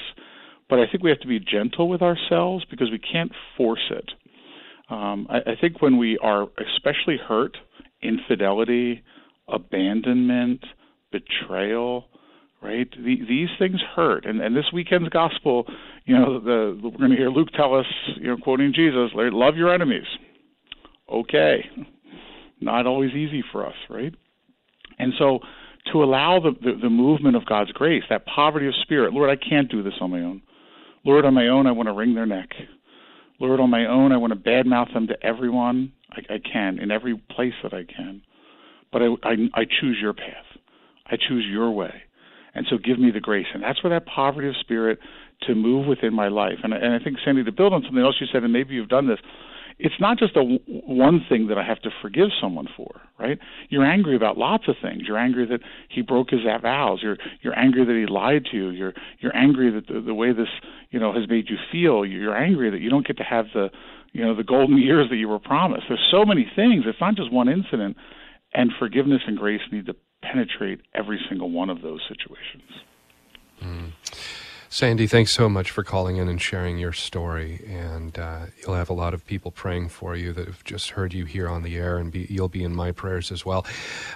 [0.70, 4.10] but I think we have to be gentle with ourselves because we can't force it.
[4.90, 7.56] Um, I, I think when we are especially hurt,
[8.02, 9.02] infidelity,
[9.48, 10.64] abandonment,
[11.10, 12.06] betrayal,
[12.62, 12.90] right?
[12.90, 14.26] The, these things hurt.
[14.26, 15.66] And, and this weekend's gospel,
[16.04, 19.56] you know, the, we're going to hear Luke tell us, you know, quoting Jesus, love
[19.56, 20.06] your enemies.
[21.10, 21.64] Okay.
[22.60, 24.14] Not always easy for us, right?
[24.98, 25.40] And so
[25.92, 29.36] to allow the, the, the movement of God's grace, that poverty of spirit, Lord, I
[29.36, 30.42] can't do this on my own.
[31.04, 32.48] Lord, on my own, I want to wring their neck.
[33.40, 36.90] Lord, on my own, I want to badmouth them to everyone I, I can in
[36.90, 38.22] every place that I can.
[38.92, 40.44] But I, I, I choose your path.
[41.06, 41.92] I choose your way.
[42.54, 43.46] And so give me the grace.
[43.52, 44.98] And that's where that poverty of spirit
[45.42, 46.58] to move within my life.
[46.62, 48.88] And, and I think, Sandy, to build on something else you said, and maybe you've
[48.88, 49.18] done this,
[49.84, 53.38] it's not just a one thing that I have to forgive someone for, right?
[53.68, 55.02] You're angry about lots of things.
[55.06, 57.00] You're angry that he broke his vows.
[57.02, 58.70] You're you're angry that he lied to you.
[58.70, 60.48] You're you're angry that the, the way this
[60.90, 62.06] you know has made you feel.
[62.06, 63.68] You're angry that you don't get to have the
[64.12, 65.84] you know the golden years that you were promised.
[65.88, 66.84] There's so many things.
[66.86, 67.98] It's not just one incident,
[68.54, 72.70] and forgiveness and grace need to penetrate every single one of those situations.
[73.62, 73.92] Mm.
[74.74, 77.64] Sandy, thanks so much for calling in and sharing your story.
[77.68, 81.14] And uh, you'll have a lot of people praying for you that have just heard
[81.14, 83.64] you here on the air, and be, you'll be in my prayers as well.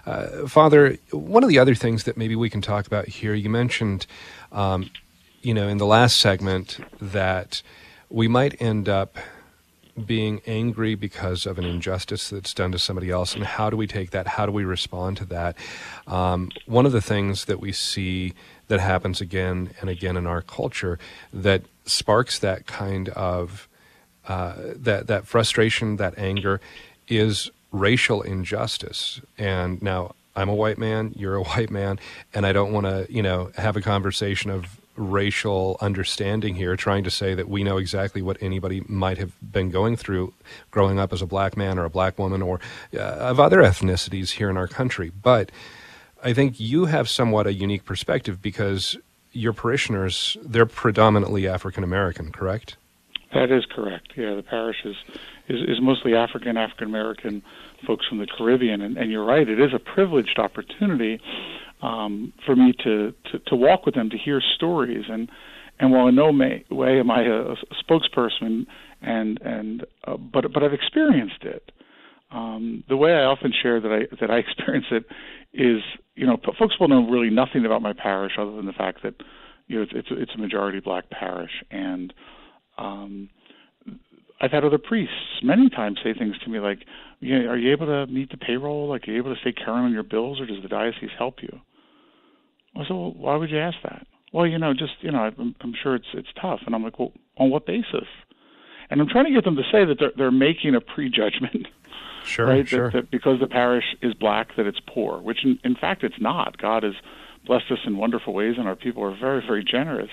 [0.05, 3.49] Uh, Father, one of the other things that maybe we can talk about here, you
[3.49, 4.09] mentioned,
[4.51, 4.91] um,
[5.43, 7.63] you know, in the last segment that
[8.11, 9.17] we might end up
[10.07, 13.87] being angry because of an injustice that's done to somebody else, and how do we
[13.87, 14.27] take that?
[14.27, 15.57] How do we respond to that?
[16.09, 18.35] Um, one of the things that we see
[18.69, 20.99] that happens again and again in our culture
[21.33, 23.69] that sparks that kind of
[24.27, 26.61] uh, that that frustration, that anger,
[27.09, 29.21] is racial injustice.
[29.39, 31.99] And now I'm a white man, you're a white man,
[32.33, 37.05] and I don't want to you know have a conversation of racial understanding here, trying
[37.05, 40.35] to say that we know exactly what anybody might have been going through
[40.71, 42.61] growing up as a black man or a black woman or
[42.95, 45.51] uh, of other ethnicities here in our country, but
[46.23, 48.97] I think you have somewhat a unique perspective because
[49.33, 52.77] your parishioners, they're predominantly African American, correct?
[53.33, 54.13] That is correct.
[54.17, 54.97] Yeah, the parish is,
[55.49, 57.43] is, is mostly African, African American
[57.87, 58.81] folks from the Caribbean.
[58.81, 61.21] And, and you're right, it is a privileged opportunity
[61.83, 65.05] um, for me to, to, to walk with them, to hear stories.
[65.09, 65.31] And,
[65.79, 68.67] and while in no may, way am I a, a spokesperson,
[69.03, 71.71] and, and, uh, but, but I've experienced it.
[72.31, 75.07] Um, the way I often share that I that I experience it
[75.53, 75.81] is,
[76.15, 79.15] you know, folks will know really nothing about my parish other than the fact that,
[79.67, 82.13] you know, it's it's, it's a majority black parish, and
[82.77, 83.29] um,
[84.41, 86.79] I've had other priests many times say things to me like,
[87.21, 88.89] you know, "Are you able to meet the payroll?
[88.89, 91.37] Like, are you able to stay current on your bills, or does the diocese help
[91.43, 91.61] you?"
[92.77, 95.55] I said, "Well, why would you ask that?" Well, you know, just you know, I'm,
[95.61, 98.07] I'm sure it's it's tough, and I'm like, well, on what basis?
[98.91, 101.67] And I'm trying to get them to say that they're they're making a prejudgment.
[102.29, 102.69] Sure, right?
[102.69, 102.91] sure.
[102.91, 106.21] That, that because the parish is black, that it's poor, which in, in fact it's
[106.21, 106.59] not.
[106.59, 106.95] God has
[107.47, 110.11] blessed us in wonderful ways, and our people are very, very generous.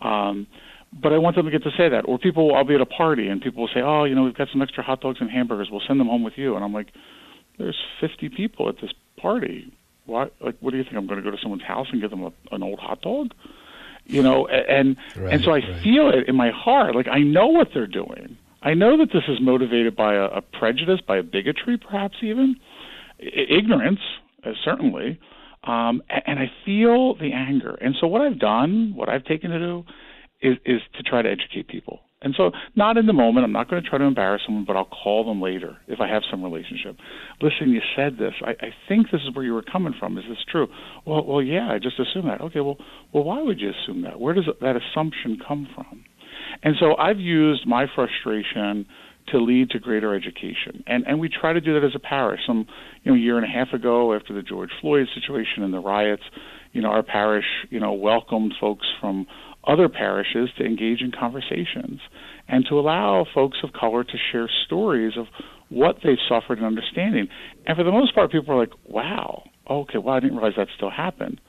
[0.00, 0.46] Um,
[0.92, 2.02] but I want them to get to say that.
[2.06, 4.34] Or people, I'll be at a party, and people will say, "Oh, you know, we've
[4.34, 5.68] got some extra hot dogs and hamburgers.
[5.70, 6.88] We'll send them home with you." And I'm like,
[7.58, 9.72] "There's 50 people at this party.
[10.04, 10.28] Why?
[10.40, 10.96] Like, what do you think?
[10.96, 13.32] I'm going to go to someone's house and give them a, an old hot dog?"
[14.04, 15.82] You know, and Right, and so I right.
[15.82, 16.96] feel it in my heart.
[16.96, 18.36] Like I know what they're doing.
[18.62, 22.56] I know that this is motivated by a, a prejudice, by a bigotry, perhaps even
[23.20, 24.00] I- ignorance,
[24.44, 25.18] uh, certainly.
[25.64, 27.76] Um, a- and I feel the anger.
[27.80, 29.84] And so what I've done, what I've taken to do,
[30.40, 32.00] is is to try to educate people.
[32.24, 33.44] And so, not in the moment.
[33.44, 36.06] I'm not going to try to embarrass someone, but I'll call them later if I
[36.08, 36.96] have some relationship.
[37.40, 38.32] Listen, you said this.
[38.42, 40.16] I, I think this is where you were coming from.
[40.18, 40.68] Is this true?
[41.04, 41.68] Well, well, yeah.
[41.70, 42.40] I just assumed that.
[42.40, 42.60] Okay.
[42.60, 42.76] Well,
[43.12, 44.20] well, why would you assume that?
[44.20, 46.04] Where does that assumption come from?
[46.62, 48.86] And so I've used my frustration
[49.28, 50.82] to lead to greater education.
[50.86, 52.40] And and we try to do that as a parish.
[52.46, 52.66] Some
[53.02, 56.22] you know, year and a half ago after the George Floyd situation and the riots,
[56.72, 59.26] you know, our parish, you know, welcomed folks from
[59.64, 62.00] other parishes to engage in conversations
[62.48, 65.26] and to allow folks of color to share stories of
[65.68, 67.28] what they've suffered and understanding.
[67.66, 70.68] And for the most part people are like, Wow, okay, well I didn't realize that
[70.76, 71.40] still happened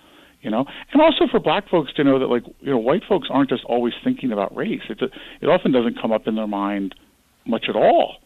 [0.43, 0.65] you know?
[0.91, 3.63] And also for black folks to know that like you know white folks aren't just
[3.65, 4.81] always thinking about race.
[4.89, 5.09] It's a,
[5.41, 6.93] it often doesn't come up in their mind
[7.45, 8.17] much at all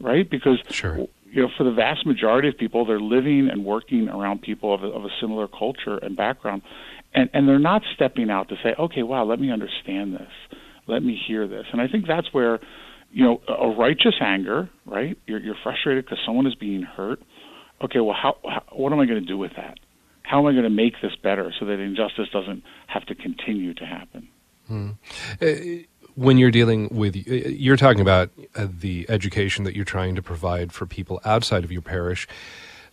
[0.00, 0.28] right?
[0.28, 1.06] Because Sure.
[1.24, 4.82] you know for the vast majority of people they're living and working around people of
[4.82, 6.62] a, of a similar culture and background.
[7.14, 10.32] And and they're not stepping out to say okay wow let me understand this.
[10.86, 11.66] Let me hear this.
[11.72, 12.58] And i think that's where
[13.12, 15.16] you know a a righteous anger right?
[15.26, 17.20] You're you're frustrated because someone is being hurt.
[17.82, 19.78] Okay well how, how what am i going to do with that
[20.30, 23.74] how am I going to make this better so that injustice doesn't have to continue
[23.74, 24.28] to happen?
[25.42, 25.82] Uh,
[26.14, 30.22] when you're dealing with, uh, you're talking about uh, the education that you're trying to
[30.22, 32.28] provide for people outside of your parish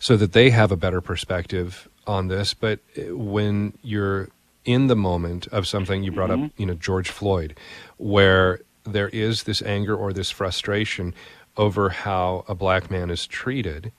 [0.00, 2.54] so that they have a better perspective on this.
[2.54, 4.30] But when you're
[4.64, 7.56] in the moment of something, you brought up, you know, George Floyd,
[7.98, 11.14] where there is this anger or this frustration
[11.56, 13.92] over how a black man is treated.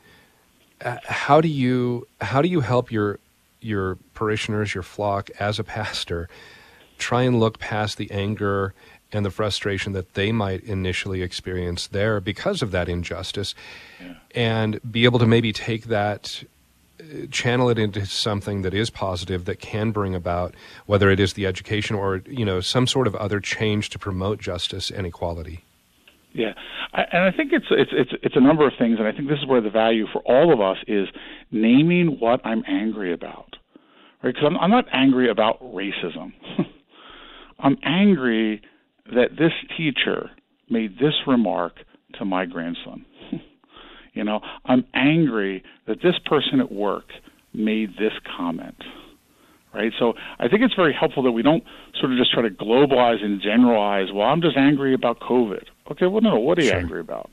[0.81, 3.19] How do you how do you help your
[3.61, 6.29] your parishioners, your flock, as a pastor,
[6.97, 8.73] try and look past the anger
[9.11, 13.55] and the frustration that they might initially experience there because of that injustice,
[14.35, 16.43] and be able to maybe take that,
[16.99, 20.53] uh, channel it into something that is positive that can bring about
[20.85, 24.39] whether it is the education or you know some sort of other change to promote
[24.39, 25.63] justice and equality.
[26.33, 26.53] Yeah,
[26.93, 29.27] I, and I think it's it's it's it's a number of things, and I think
[29.27, 31.07] this is where the value for all of us is
[31.51, 33.55] naming what I'm angry about,
[34.23, 34.33] right?
[34.33, 36.33] Because I'm, I'm not angry about racism.
[37.59, 38.61] I'm angry
[39.07, 40.29] that this teacher
[40.69, 41.73] made this remark
[42.19, 43.05] to my grandson.
[44.13, 47.05] you know, I'm angry that this person at work
[47.53, 48.75] made this comment
[49.73, 49.91] right?
[49.99, 51.63] So I think it's very helpful that we don't
[51.99, 54.07] sort of just try to globalize and generalize.
[54.13, 55.63] Well, I'm just angry about COVID.
[55.91, 56.79] Okay, well, no, what are you Sure.
[56.79, 57.29] angry about?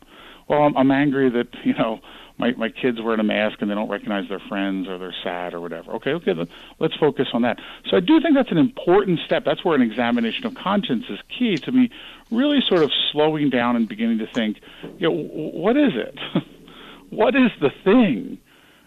[0.49, 2.01] Well, I'm, I'm angry that you know
[2.39, 5.55] my my kids wearing a mask and they don't recognize their friends or they're sad
[5.55, 5.93] or whatever.
[5.93, 6.47] Okay, okay, then
[6.79, 7.59] let's focus on that.
[7.91, 9.45] So I do think that's an important step.
[9.45, 11.91] That's where an examination of conscience is key to me.
[12.31, 14.59] Really, sort of slowing down and beginning to think,
[14.99, 16.19] you know, what is it?
[17.11, 18.39] what is the thing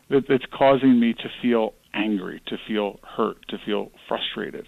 [0.09, 4.67] that, that's causing me to feel angry, to feel hurt, to feel frustrated.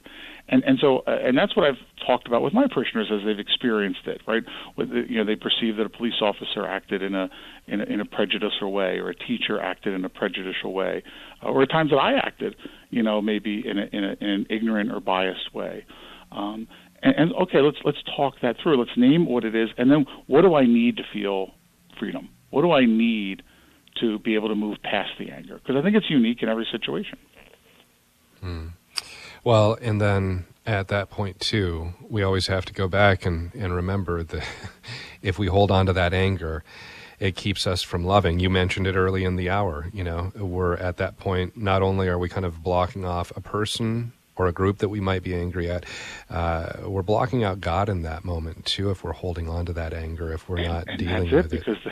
[0.50, 3.40] And and so uh, and that's what I've talked about with my parishioners as they've
[3.40, 4.44] experienced it, right?
[4.76, 7.30] With you know they perceive that a police officer acted in a
[7.68, 11.04] in a, in a prejudicial way, or a teacher acted in a prejudicial way,
[11.44, 12.56] uh, or at times that I acted,
[12.90, 15.86] you know, maybe in a, in, a, in an ignorant or biased way.
[16.32, 16.68] Um,
[17.02, 18.78] and, and okay, let's let's talk that through.
[18.78, 21.52] Let's name what it is, and then what do I need to feel
[22.00, 22.30] freedom?
[22.50, 23.44] What do I need
[24.00, 25.56] to be able to move past the anger?
[25.56, 27.18] Because I think it's unique in every situation.
[29.44, 33.74] Well, and then at that point too, we always have to go back and, and
[33.74, 34.44] remember that
[35.22, 36.64] if we hold on to that anger,
[37.20, 38.40] it keeps us from loving.
[38.40, 39.90] You mentioned it early in the hour.
[39.94, 41.56] You know, we're at that point.
[41.56, 45.00] Not only are we kind of blocking off a person or a group that we
[45.00, 45.86] might be angry at,
[46.30, 48.90] uh, we're blocking out God in that moment too.
[48.90, 51.46] If we're holding on to that anger, if we're not and dealing that's it with
[51.54, 51.60] it.
[51.60, 51.92] because the,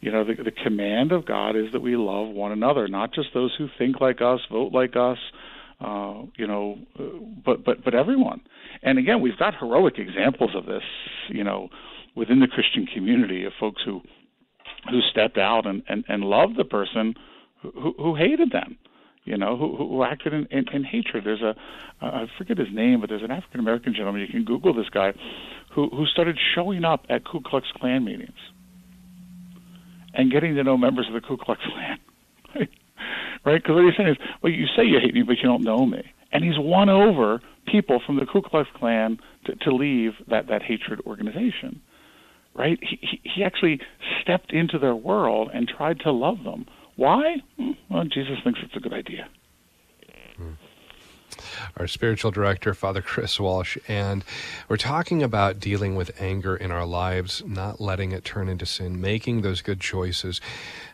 [0.00, 3.28] you know the, the command of God is that we love one another, not just
[3.34, 5.18] those who think like us, vote like us,
[5.80, 7.04] uh, you know, uh,
[7.44, 8.40] but but but everyone.
[8.82, 10.84] And again, we've got heroic examples of this,
[11.28, 11.68] you know,
[12.14, 14.02] within the Christian community of folks who
[14.90, 17.14] who stepped out and and, and loved the person
[17.62, 18.78] who, who hated them.
[19.24, 21.24] you know, who, who acted in, in, in hatred.
[21.24, 21.54] There's a,
[22.00, 24.22] I forget his name, but there's an African American gentleman.
[24.22, 25.12] You can Google this guy,
[25.74, 28.38] who who started showing up at Ku Klux Klan meetings
[30.18, 31.98] and getting to know members of the Ku Klux Klan.
[33.46, 33.62] right?
[33.62, 35.86] Because what he's saying is, well, you say you hate me, but you don't know
[35.86, 36.02] me.
[36.32, 40.62] And he's won over people from the Ku Klux Klan to, to leave that, that
[40.62, 41.80] hatred organization.
[42.54, 42.78] Right?
[42.82, 43.80] He, he actually
[44.20, 46.66] stepped into their world and tried to love them.
[46.96, 47.36] Why?
[47.56, 49.28] Hmm, well, Jesus thinks it's a good idea.
[51.78, 54.24] Our spiritual director, Father Chris Walsh, and
[54.68, 59.00] we're talking about dealing with anger in our lives, not letting it turn into sin,
[59.00, 60.40] making those good choices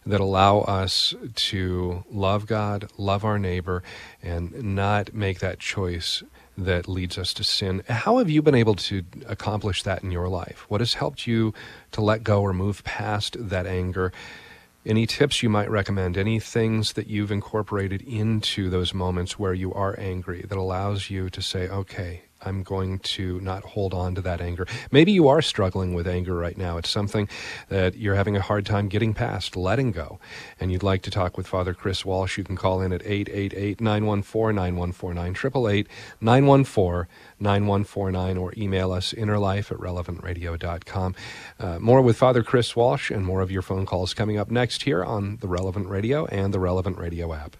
[0.04, 3.82] that allow us to love God, love our neighbor,
[4.22, 6.22] and not make that choice
[6.58, 7.82] that leads us to sin.
[7.88, 10.66] How have you been able to accomplish that in your life?
[10.68, 11.54] What has helped you
[11.92, 14.12] to let go or move past that anger?
[14.86, 16.18] Any tips you might recommend?
[16.18, 21.30] Any things that you've incorporated into those moments where you are angry that allows you
[21.30, 24.66] to say, okay, I'm going to not hold on to that anger.
[24.90, 26.76] Maybe you are struggling with anger right now.
[26.76, 27.28] It's something
[27.68, 30.18] that you're having a hard time getting past, letting go.
[30.60, 32.38] And you'd like to talk with Father Chris Walsh.
[32.38, 35.88] You can call in at 888 914 9149, 888
[36.20, 37.08] 914
[37.38, 41.14] 9149, or email us innerlife at relevantradio.com.
[41.58, 44.82] Uh, more with Father Chris Walsh and more of your phone calls coming up next
[44.82, 47.56] here on the Relevant Radio and the Relevant Radio app.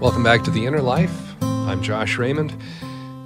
[0.00, 1.34] Welcome back to The Inner Life.
[1.42, 2.56] I'm Josh Raymond,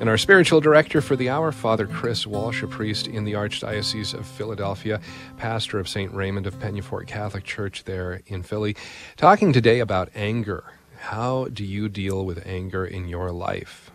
[0.01, 4.12] and our spiritual director for the hour, Father Chris Walsh, a priest in the Archdiocese
[4.12, 5.01] of Philadelphia,
[5.37, 6.12] pastor of St.
[6.12, 8.75] Raymond of Peñafort Catholic Church there in Philly,
[9.16, 10.64] talking today about anger.
[10.99, 13.93] How do you deal with anger in your life?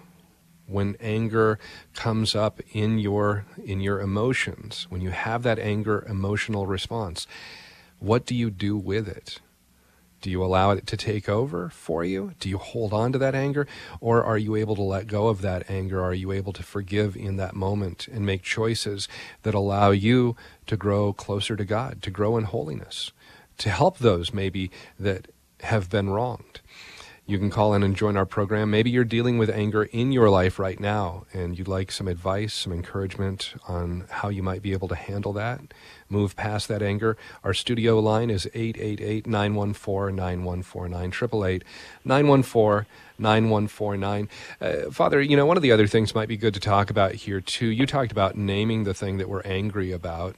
[0.65, 1.59] When anger
[1.95, 7.27] comes up in your in your emotions, when you have that anger emotional response,
[7.99, 9.41] what do you do with it?
[10.21, 12.33] Do you allow it to take over for you?
[12.39, 13.67] Do you hold on to that anger?
[14.01, 16.03] Or are you able to let go of that anger?
[16.03, 19.07] Are you able to forgive in that moment and make choices
[19.43, 20.35] that allow you
[20.67, 23.11] to grow closer to God, to grow in holiness,
[23.59, 25.27] to help those maybe that
[25.61, 26.61] have been wronged?
[27.29, 28.71] You can call in and join our program.
[28.71, 32.55] Maybe you're dealing with anger in your life right now and you'd like some advice,
[32.55, 35.61] some encouragement on how you might be able to handle that
[36.09, 37.17] move past that anger.
[37.43, 41.63] Our studio line is 888 914 9149, 888
[42.03, 42.85] 914
[43.19, 44.29] 9149.
[44.59, 47.13] Uh, Father, you know, one of the other things might be good to talk about
[47.13, 47.67] here, too.
[47.67, 50.35] You talked about naming the thing that we're angry about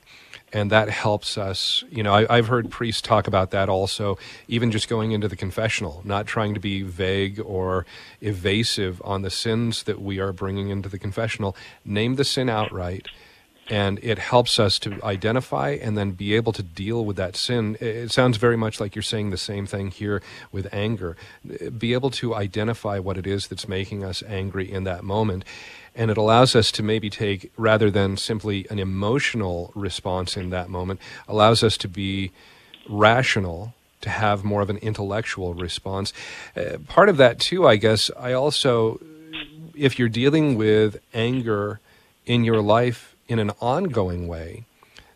[0.54, 1.84] and that helps us.
[1.90, 5.36] You know, I, have heard priests talk about that also, even just going into the
[5.36, 7.86] confessional, not trying to be vague or
[8.22, 11.56] evasive on the sins that we are bringing into the confessional.
[11.86, 13.08] Name the sin outright
[13.72, 17.78] and it helps us to identify and then be able to deal with that sin.
[17.80, 20.22] It sounds very much like you're saying the same thing here
[20.52, 21.16] with anger.
[21.78, 25.46] Be able to identify what it is that's making us angry in that moment.
[25.94, 30.70] And it allows us to maybe take, rather than simply an emotional response in that
[30.70, 32.32] moment, allows us to be
[32.88, 36.14] rational to have more of an intellectual response.
[36.56, 39.00] Uh, part of that, too, I guess, I also,
[39.76, 41.80] if you're dealing with anger
[42.26, 44.66] in your life in an ongoing way,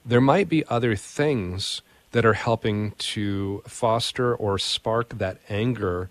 [0.06, 6.10] there might be other things that are helping to foster or spark that anger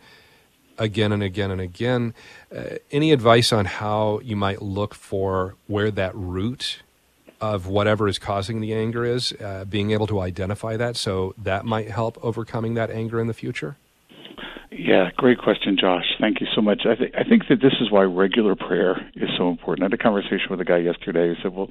[0.78, 2.14] again and again and again.
[2.54, 6.82] Uh, any advice on how you might look for where that root
[7.40, 11.64] of whatever is causing the anger is, uh, being able to identify that so that
[11.64, 13.76] might help overcoming that anger in the future?
[14.70, 16.04] Yeah, great question, Josh.
[16.20, 16.82] Thank you so much.
[16.84, 19.84] I, th- I think that this is why regular prayer is so important.
[19.84, 21.68] I had a conversation with a guy yesterday who said, "Well,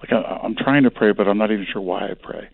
[0.00, 2.48] like I, I'm trying to pray, but I'm not even sure why I pray."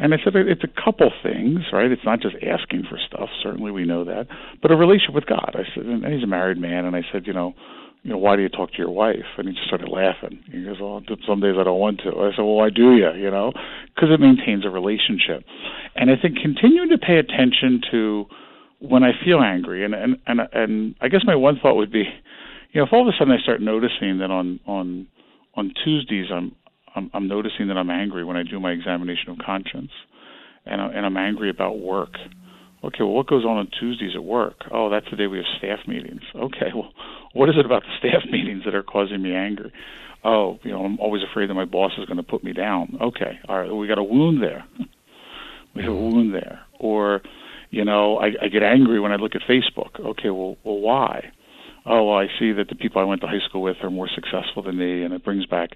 [0.00, 1.90] And I said, "It's a couple things, right?
[1.90, 3.28] It's not just asking for stuff.
[3.42, 4.26] Certainly, we know that,
[4.62, 7.26] but a relationship with God." I said, and he's a married man, and I said,
[7.26, 7.54] "You know."
[8.02, 9.28] you know, why do you talk to your wife?
[9.36, 10.42] And he just started laughing.
[10.50, 12.08] He goes, well, some days I don't want to.
[12.08, 13.12] I said, well, why do you?
[13.12, 13.52] You know,
[13.94, 15.44] because it maintains a relationship.
[15.96, 18.24] And I think continuing to pay attention to
[18.80, 22.04] when I feel angry, and and and and I guess my one thought would be,
[22.72, 25.06] you know, if all of a sudden I start noticing that on on
[25.54, 26.52] on Tuesdays I'm
[26.94, 29.90] I'm, I'm noticing that I'm angry when I do my examination of conscience,
[30.66, 32.14] and I, and I'm angry about work.
[32.82, 34.64] Okay, well, what goes on on Tuesdays at work?
[34.72, 36.22] Oh, that's the day we have staff meetings.
[36.34, 36.92] Okay, well,
[37.32, 39.70] what is it about the staff meetings that are causing me anger?
[40.24, 42.98] Oh, you know, I'm always afraid that my boss is going to put me down.
[43.00, 44.64] Okay, all right, we got a wound there.
[45.74, 46.16] we have a mm-hmm.
[46.16, 46.60] wound there.
[46.78, 47.20] Or
[47.70, 50.00] you know, I, I get angry when I look at Facebook.
[50.00, 51.32] Okay, well, well, why?
[51.86, 54.08] oh, well, I see that the people I went to high school with are more
[54.14, 55.70] successful than me, and it brings back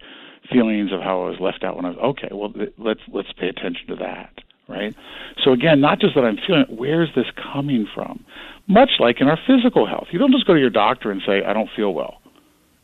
[0.51, 2.29] feelings of how I was left out when I was okay.
[2.33, 4.33] Well, let's let's pay attention to that,
[4.69, 4.95] right?
[5.43, 6.67] So again, not just that I'm feeling.
[6.69, 8.25] Where's this coming from?
[8.69, 11.43] Much like in our physical health, you don't just go to your doctor and say
[11.45, 12.21] I don't feel well,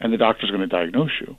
[0.01, 1.37] and the doctor's going to diagnose you.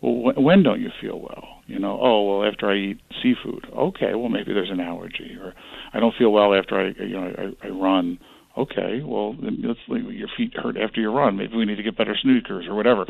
[0.00, 1.44] Well, wh- when don't you feel well?
[1.66, 3.66] You know, oh well, after I eat seafood.
[3.76, 5.54] Okay, well maybe there's an allergy, or
[5.92, 8.18] I don't feel well after I you know I, I run
[8.58, 11.36] okay, well, let's your feet hurt after you run.
[11.36, 13.06] Maybe we need to get better sneakers or whatever.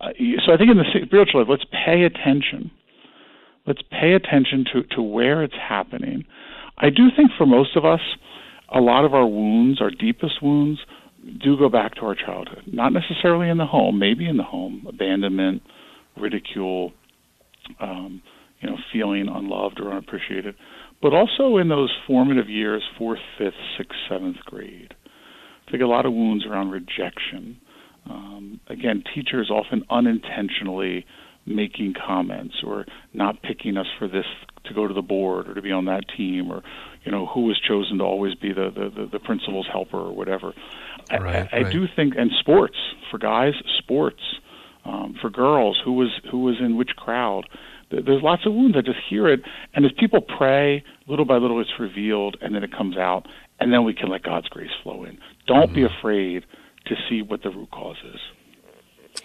[0.00, 0.08] Uh,
[0.44, 2.70] so I think in the spiritual life, let's pay attention.
[3.66, 6.24] Let's pay attention to to where it's happening.
[6.78, 8.00] I do think for most of us,
[8.74, 10.80] a lot of our wounds, our deepest wounds,
[11.42, 12.64] do go back to our childhood.
[12.66, 15.62] Not necessarily in the home, maybe in the home, abandonment,
[16.16, 16.92] ridicule,
[17.80, 18.22] um,
[18.60, 20.54] you know, feeling unloved or unappreciated
[21.02, 24.94] but also in those formative years, fourth, fifth, sixth, seventh grade.
[25.66, 27.60] I think a lot of wounds around rejection.
[28.08, 31.04] Um, again, teachers often unintentionally
[31.44, 34.26] making comments or not picking us for this
[34.64, 36.62] to go to the board or to be on that team or
[37.04, 40.12] you know who was chosen to always be the the, the, the principal's helper or
[40.12, 40.52] whatever.
[41.10, 41.72] Right, I, I right.
[41.72, 42.76] do think and sports
[43.10, 44.22] for guys, sports
[44.84, 47.48] um, for girls, who was who was in which crowd
[48.04, 48.76] there's lots of wounds.
[48.76, 49.40] I just hear it,
[49.74, 53.26] and as people pray, little by little, it's revealed, and then it comes out,
[53.60, 55.18] and then we can let God's grace flow in.
[55.46, 55.74] Don't mm-hmm.
[55.74, 56.44] be afraid
[56.86, 59.22] to see what the root cause is.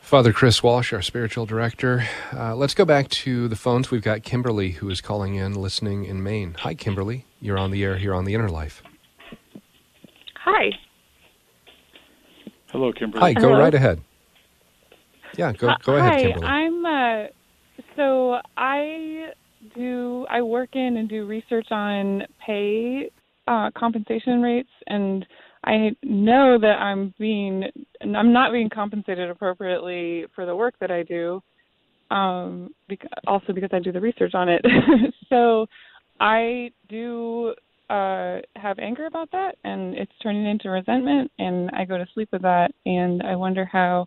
[0.00, 2.04] Father Chris Walsh, our spiritual director.
[2.34, 3.90] Uh, let's go back to the phones.
[3.90, 6.54] We've got Kimberly who is calling in, listening in Maine.
[6.58, 7.24] Hi, Kimberly.
[7.40, 8.82] You're on the air here on the Inner Life.
[10.44, 10.70] Hi.
[12.70, 13.20] Hello, Kimberly.
[13.20, 13.32] Hi.
[13.32, 13.58] Go Hello.
[13.58, 14.02] right ahead.
[15.38, 16.46] Yeah, go go Uh, ahead, hi, Kimberly.
[16.46, 17.26] I'm uh,
[17.96, 19.30] so I
[19.74, 23.10] do I work in and do research on pay
[23.46, 25.26] uh, compensation rates, and
[25.64, 27.64] I know that I'm being
[28.00, 31.42] I'm not being compensated appropriately for the work that I do.
[32.10, 34.62] Um, bec- also because I do the research on it.
[35.30, 35.66] so
[36.20, 37.54] I do
[37.88, 42.28] uh, have anger about that, and it's turning into resentment, and I go to sleep
[42.32, 44.06] with that, and I wonder how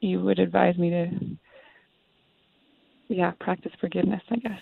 [0.00, 1.10] you would advise me to
[3.10, 4.60] yeah practice forgiveness i guess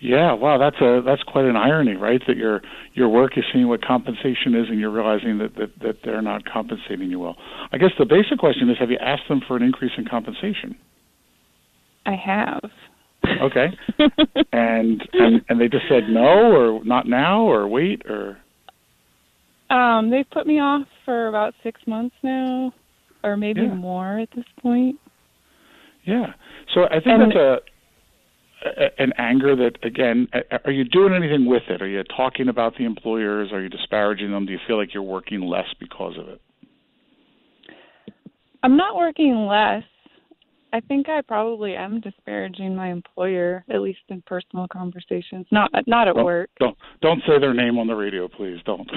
[0.00, 2.22] Yeah, wow, that's a that's quite an irony, right?
[2.28, 2.62] That your
[2.94, 6.44] your work is seeing what compensation is, and you're realizing that, that that they're not
[6.44, 7.36] compensating you well.
[7.72, 10.76] I guess the basic question is: Have you asked them for an increase in compensation?
[12.06, 12.70] i have
[13.42, 13.68] Okay,
[14.52, 18.38] and and and they just said no, or not now, or wait, or
[19.70, 22.72] um they've put me off for about six months now
[23.24, 23.74] or maybe Yeah.
[23.74, 24.96] more at this point
[26.08, 26.32] Yeah.
[26.74, 30.26] So I think And- that's a, an anger that again,
[30.64, 31.80] are you doing anything with it?
[31.80, 33.50] Are you talking about the employers?
[33.52, 34.46] Are you disparaging them?
[34.46, 36.40] Do you feel like you're working less because of it?
[38.64, 39.84] i'm not working less
[40.72, 46.08] i think i probably am disparaging my employer at least in personal conversations not not
[46.08, 48.58] at Don't- work Don't don't say their name on the radio, please.
[48.66, 48.90] Don't.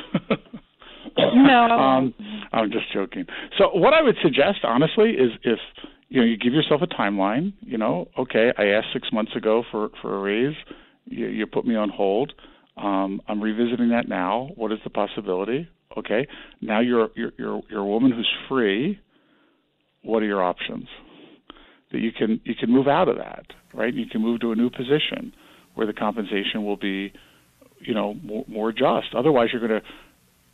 [1.16, 2.14] No, um,
[2.52, 3.26] I'm just joking.
[3.60, 5.60] So what I would suggest, honestly, is if
[6.12, 7.54] you know you give yourself a timeline.
[7.62, 10.56] You know, okay, I asked six months ago for for a raise.
[11.06, 12.34] You, you put me on hold.
[12.76, 14.50] Um, I'm revisiting that now.
[14.56, 15.70] What is the possibility?
[15.98, 16.28] Okay,
[16.60, 19.00] now you're you're you're you're a woman who's free.
[20.04, 20.88] What are your options?
[21.94, 23.94] That you can you can move out of that, right?
[23.94, 25.34] You can move to a new position
[25.76, 27.14] where the compensation will be,
[27.80, 29.16] you know, more, more just.
[29.16, 29.88] Otherwise, you're going to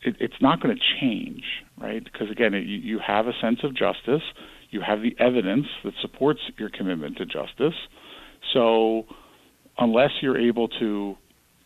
[0.03, 1.43] it, it's not going to change,
[1.81, 2.03] right?
[2.03, 4.21] Because again, it, you, you have a sense of justice,
[4.69, 7.75] you have the evidence that supports your commitment to justice.
[8.53, 9.03] So,
[9.77, 11.15] unless you're able to,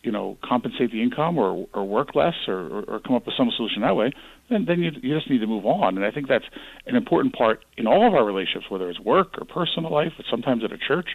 [0.03, 3.51] you know, compensate the income or or work less or, or, come up with some
[3.55, 4.11] solution that way,
[4.49, 5.97] then then you you just need to move on.
[5.97, 6.45] And I think that's
[6.85, 10.25] an important part in all of our relationships, whether it's work or personal life, but
[10.29, 11.09] sometimes at a church.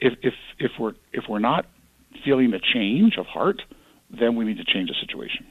[0.00, 1.66] If if if we're if we're not
[2.24, 3.62] feeling a change of heart,
[4.10, 5.46] then we need to change the situation.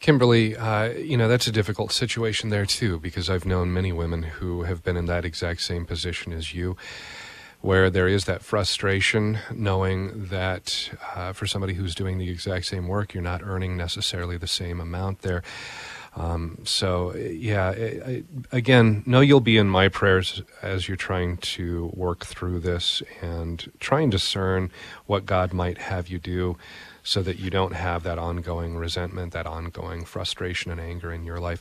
[0.00, 4.22] Kimberly, uh, you know, that's a difficult situation there too, because I've known many women
[4.22, 6.74] who have been in that exact same position as you,
[7.60, 12.88] where there is that frustration knowing that uh, for somebody who's doing the exact same
[12.88, 15.42] work, you're not earning necessarily the same amount there.
[16.16, 21.92] Um, so, yeah, I, again, know you'll be in my prayers as you're trying to
[21.94, 24.70] work through this and try and discern
[25.04, 26.56] what God might have you do
[27.10, 31.40] so that you don't have that ongoing resentment, that ongoing frustration and anger in your
[31.40, 31.60] life.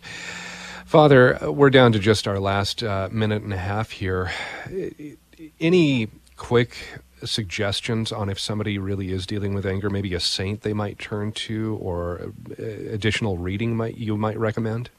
[0.86, 4.32] Father, we're down to just our last uh, minute and a half here.
[5.60, 6.78] Any quick
[7.24, 11.32] suggestions on if somebody really is dealing with anger, maybe a saint they might turn
[11.32, 14.92] to, or uh, additional reading might you might recommend?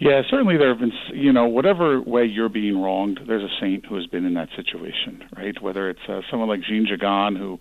[0.00, 3.84] Yeah, certainly there have been, you know, whatever way you're being wronged, there's a saint
[3.84, 5.60] who has been in that situation, right?
[5.60, 7.58] Whether it's uh, someone like Jeanne Jugan who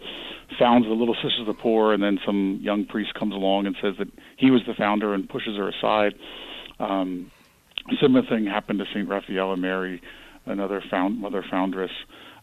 [0.59, 3.75] founds the Little Sisters of the Poor, and then some young priest comes along and
[3.81, 6.13] says that he was the founder and pushes her aside.
[6.79, 7.31] Um,
[7.99, 9.99] similar thing happened to Saint Raphael and Mary,
[10.45, 11.91] another found mother foundress.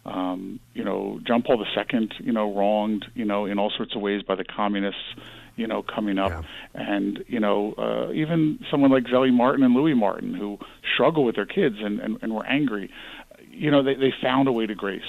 [0.05, 4.03] Um, you know, John Paul II, you know, wronged, you know, in all sorts of
[4.03, 5.15] ways by the communists
[5.57, 6.43] you know, coming up, Yeah.
[6.75, 10.59] and you know, uh, even someone like Zélie Martin and Louis Martin who
[10.95, 12.91] struggle with their kids and, and, and were angry,
[13.51, 15.05] you know, they, they found a way to grace.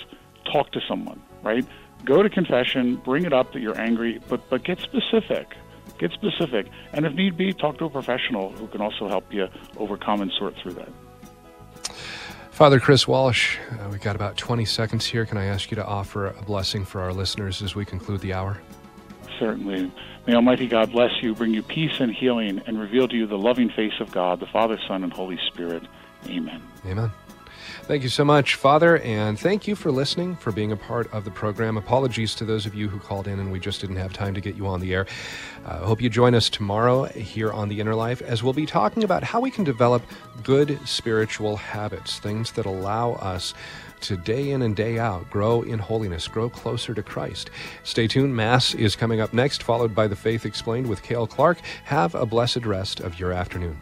[0.52, 1.66] Talk to someone, right?
[2.06, 5.56] Go to confession, bring it up that you're angry, but but get specific.
[5.98, 9.48] Get specific, and if need be, talk to a professional who can also help you
[9.78, 10.90] overcome and sort through that.
[12.52, 15.26] Father Chris Walsh, uh, we've got about 20 seconds here.
[15.26, 18.34] Can I ask you to offer a blessing for our listeners as we conclude the
[18.34, 18.58] hour?
[19.40, 19.92] Certainly.
[20.28, 23.38] May Almighty God bless you, bring you peace and healing, and reveal to you the
[23.38, 25.84] loving face of God, the Father, Son, and Holy Spirit.
[26.28, 26.62] Amen.
[26.86, 27.12] Amen.
[27.84, 31.24] Thank you so much, Father, and thank you for listening, for being a part of
[31.24, 31.78] the program.
[31.78, 34.42] Apologies to those of you who called in and we just didn't have time to
[34.42, 35.06] get you on the air.
[35.66, 38.66] I uh, hope you join us tomorrow here on The Inner Life as we'll be
[38.66, 40.02] talking about how we can develop
[40.42, 43.54] good spiritual habits, things that allow us
[44.08, 47.50] to day in and day out grow in holiness, grow closer to Christ.
[47.84, 48.36] Stay tuned.
[48.36, 51.60] Mass is coming up next, followed by The Faith Explained with Cale Clark.
[51.86, 53.80] Have a blessed rest of your afternoon.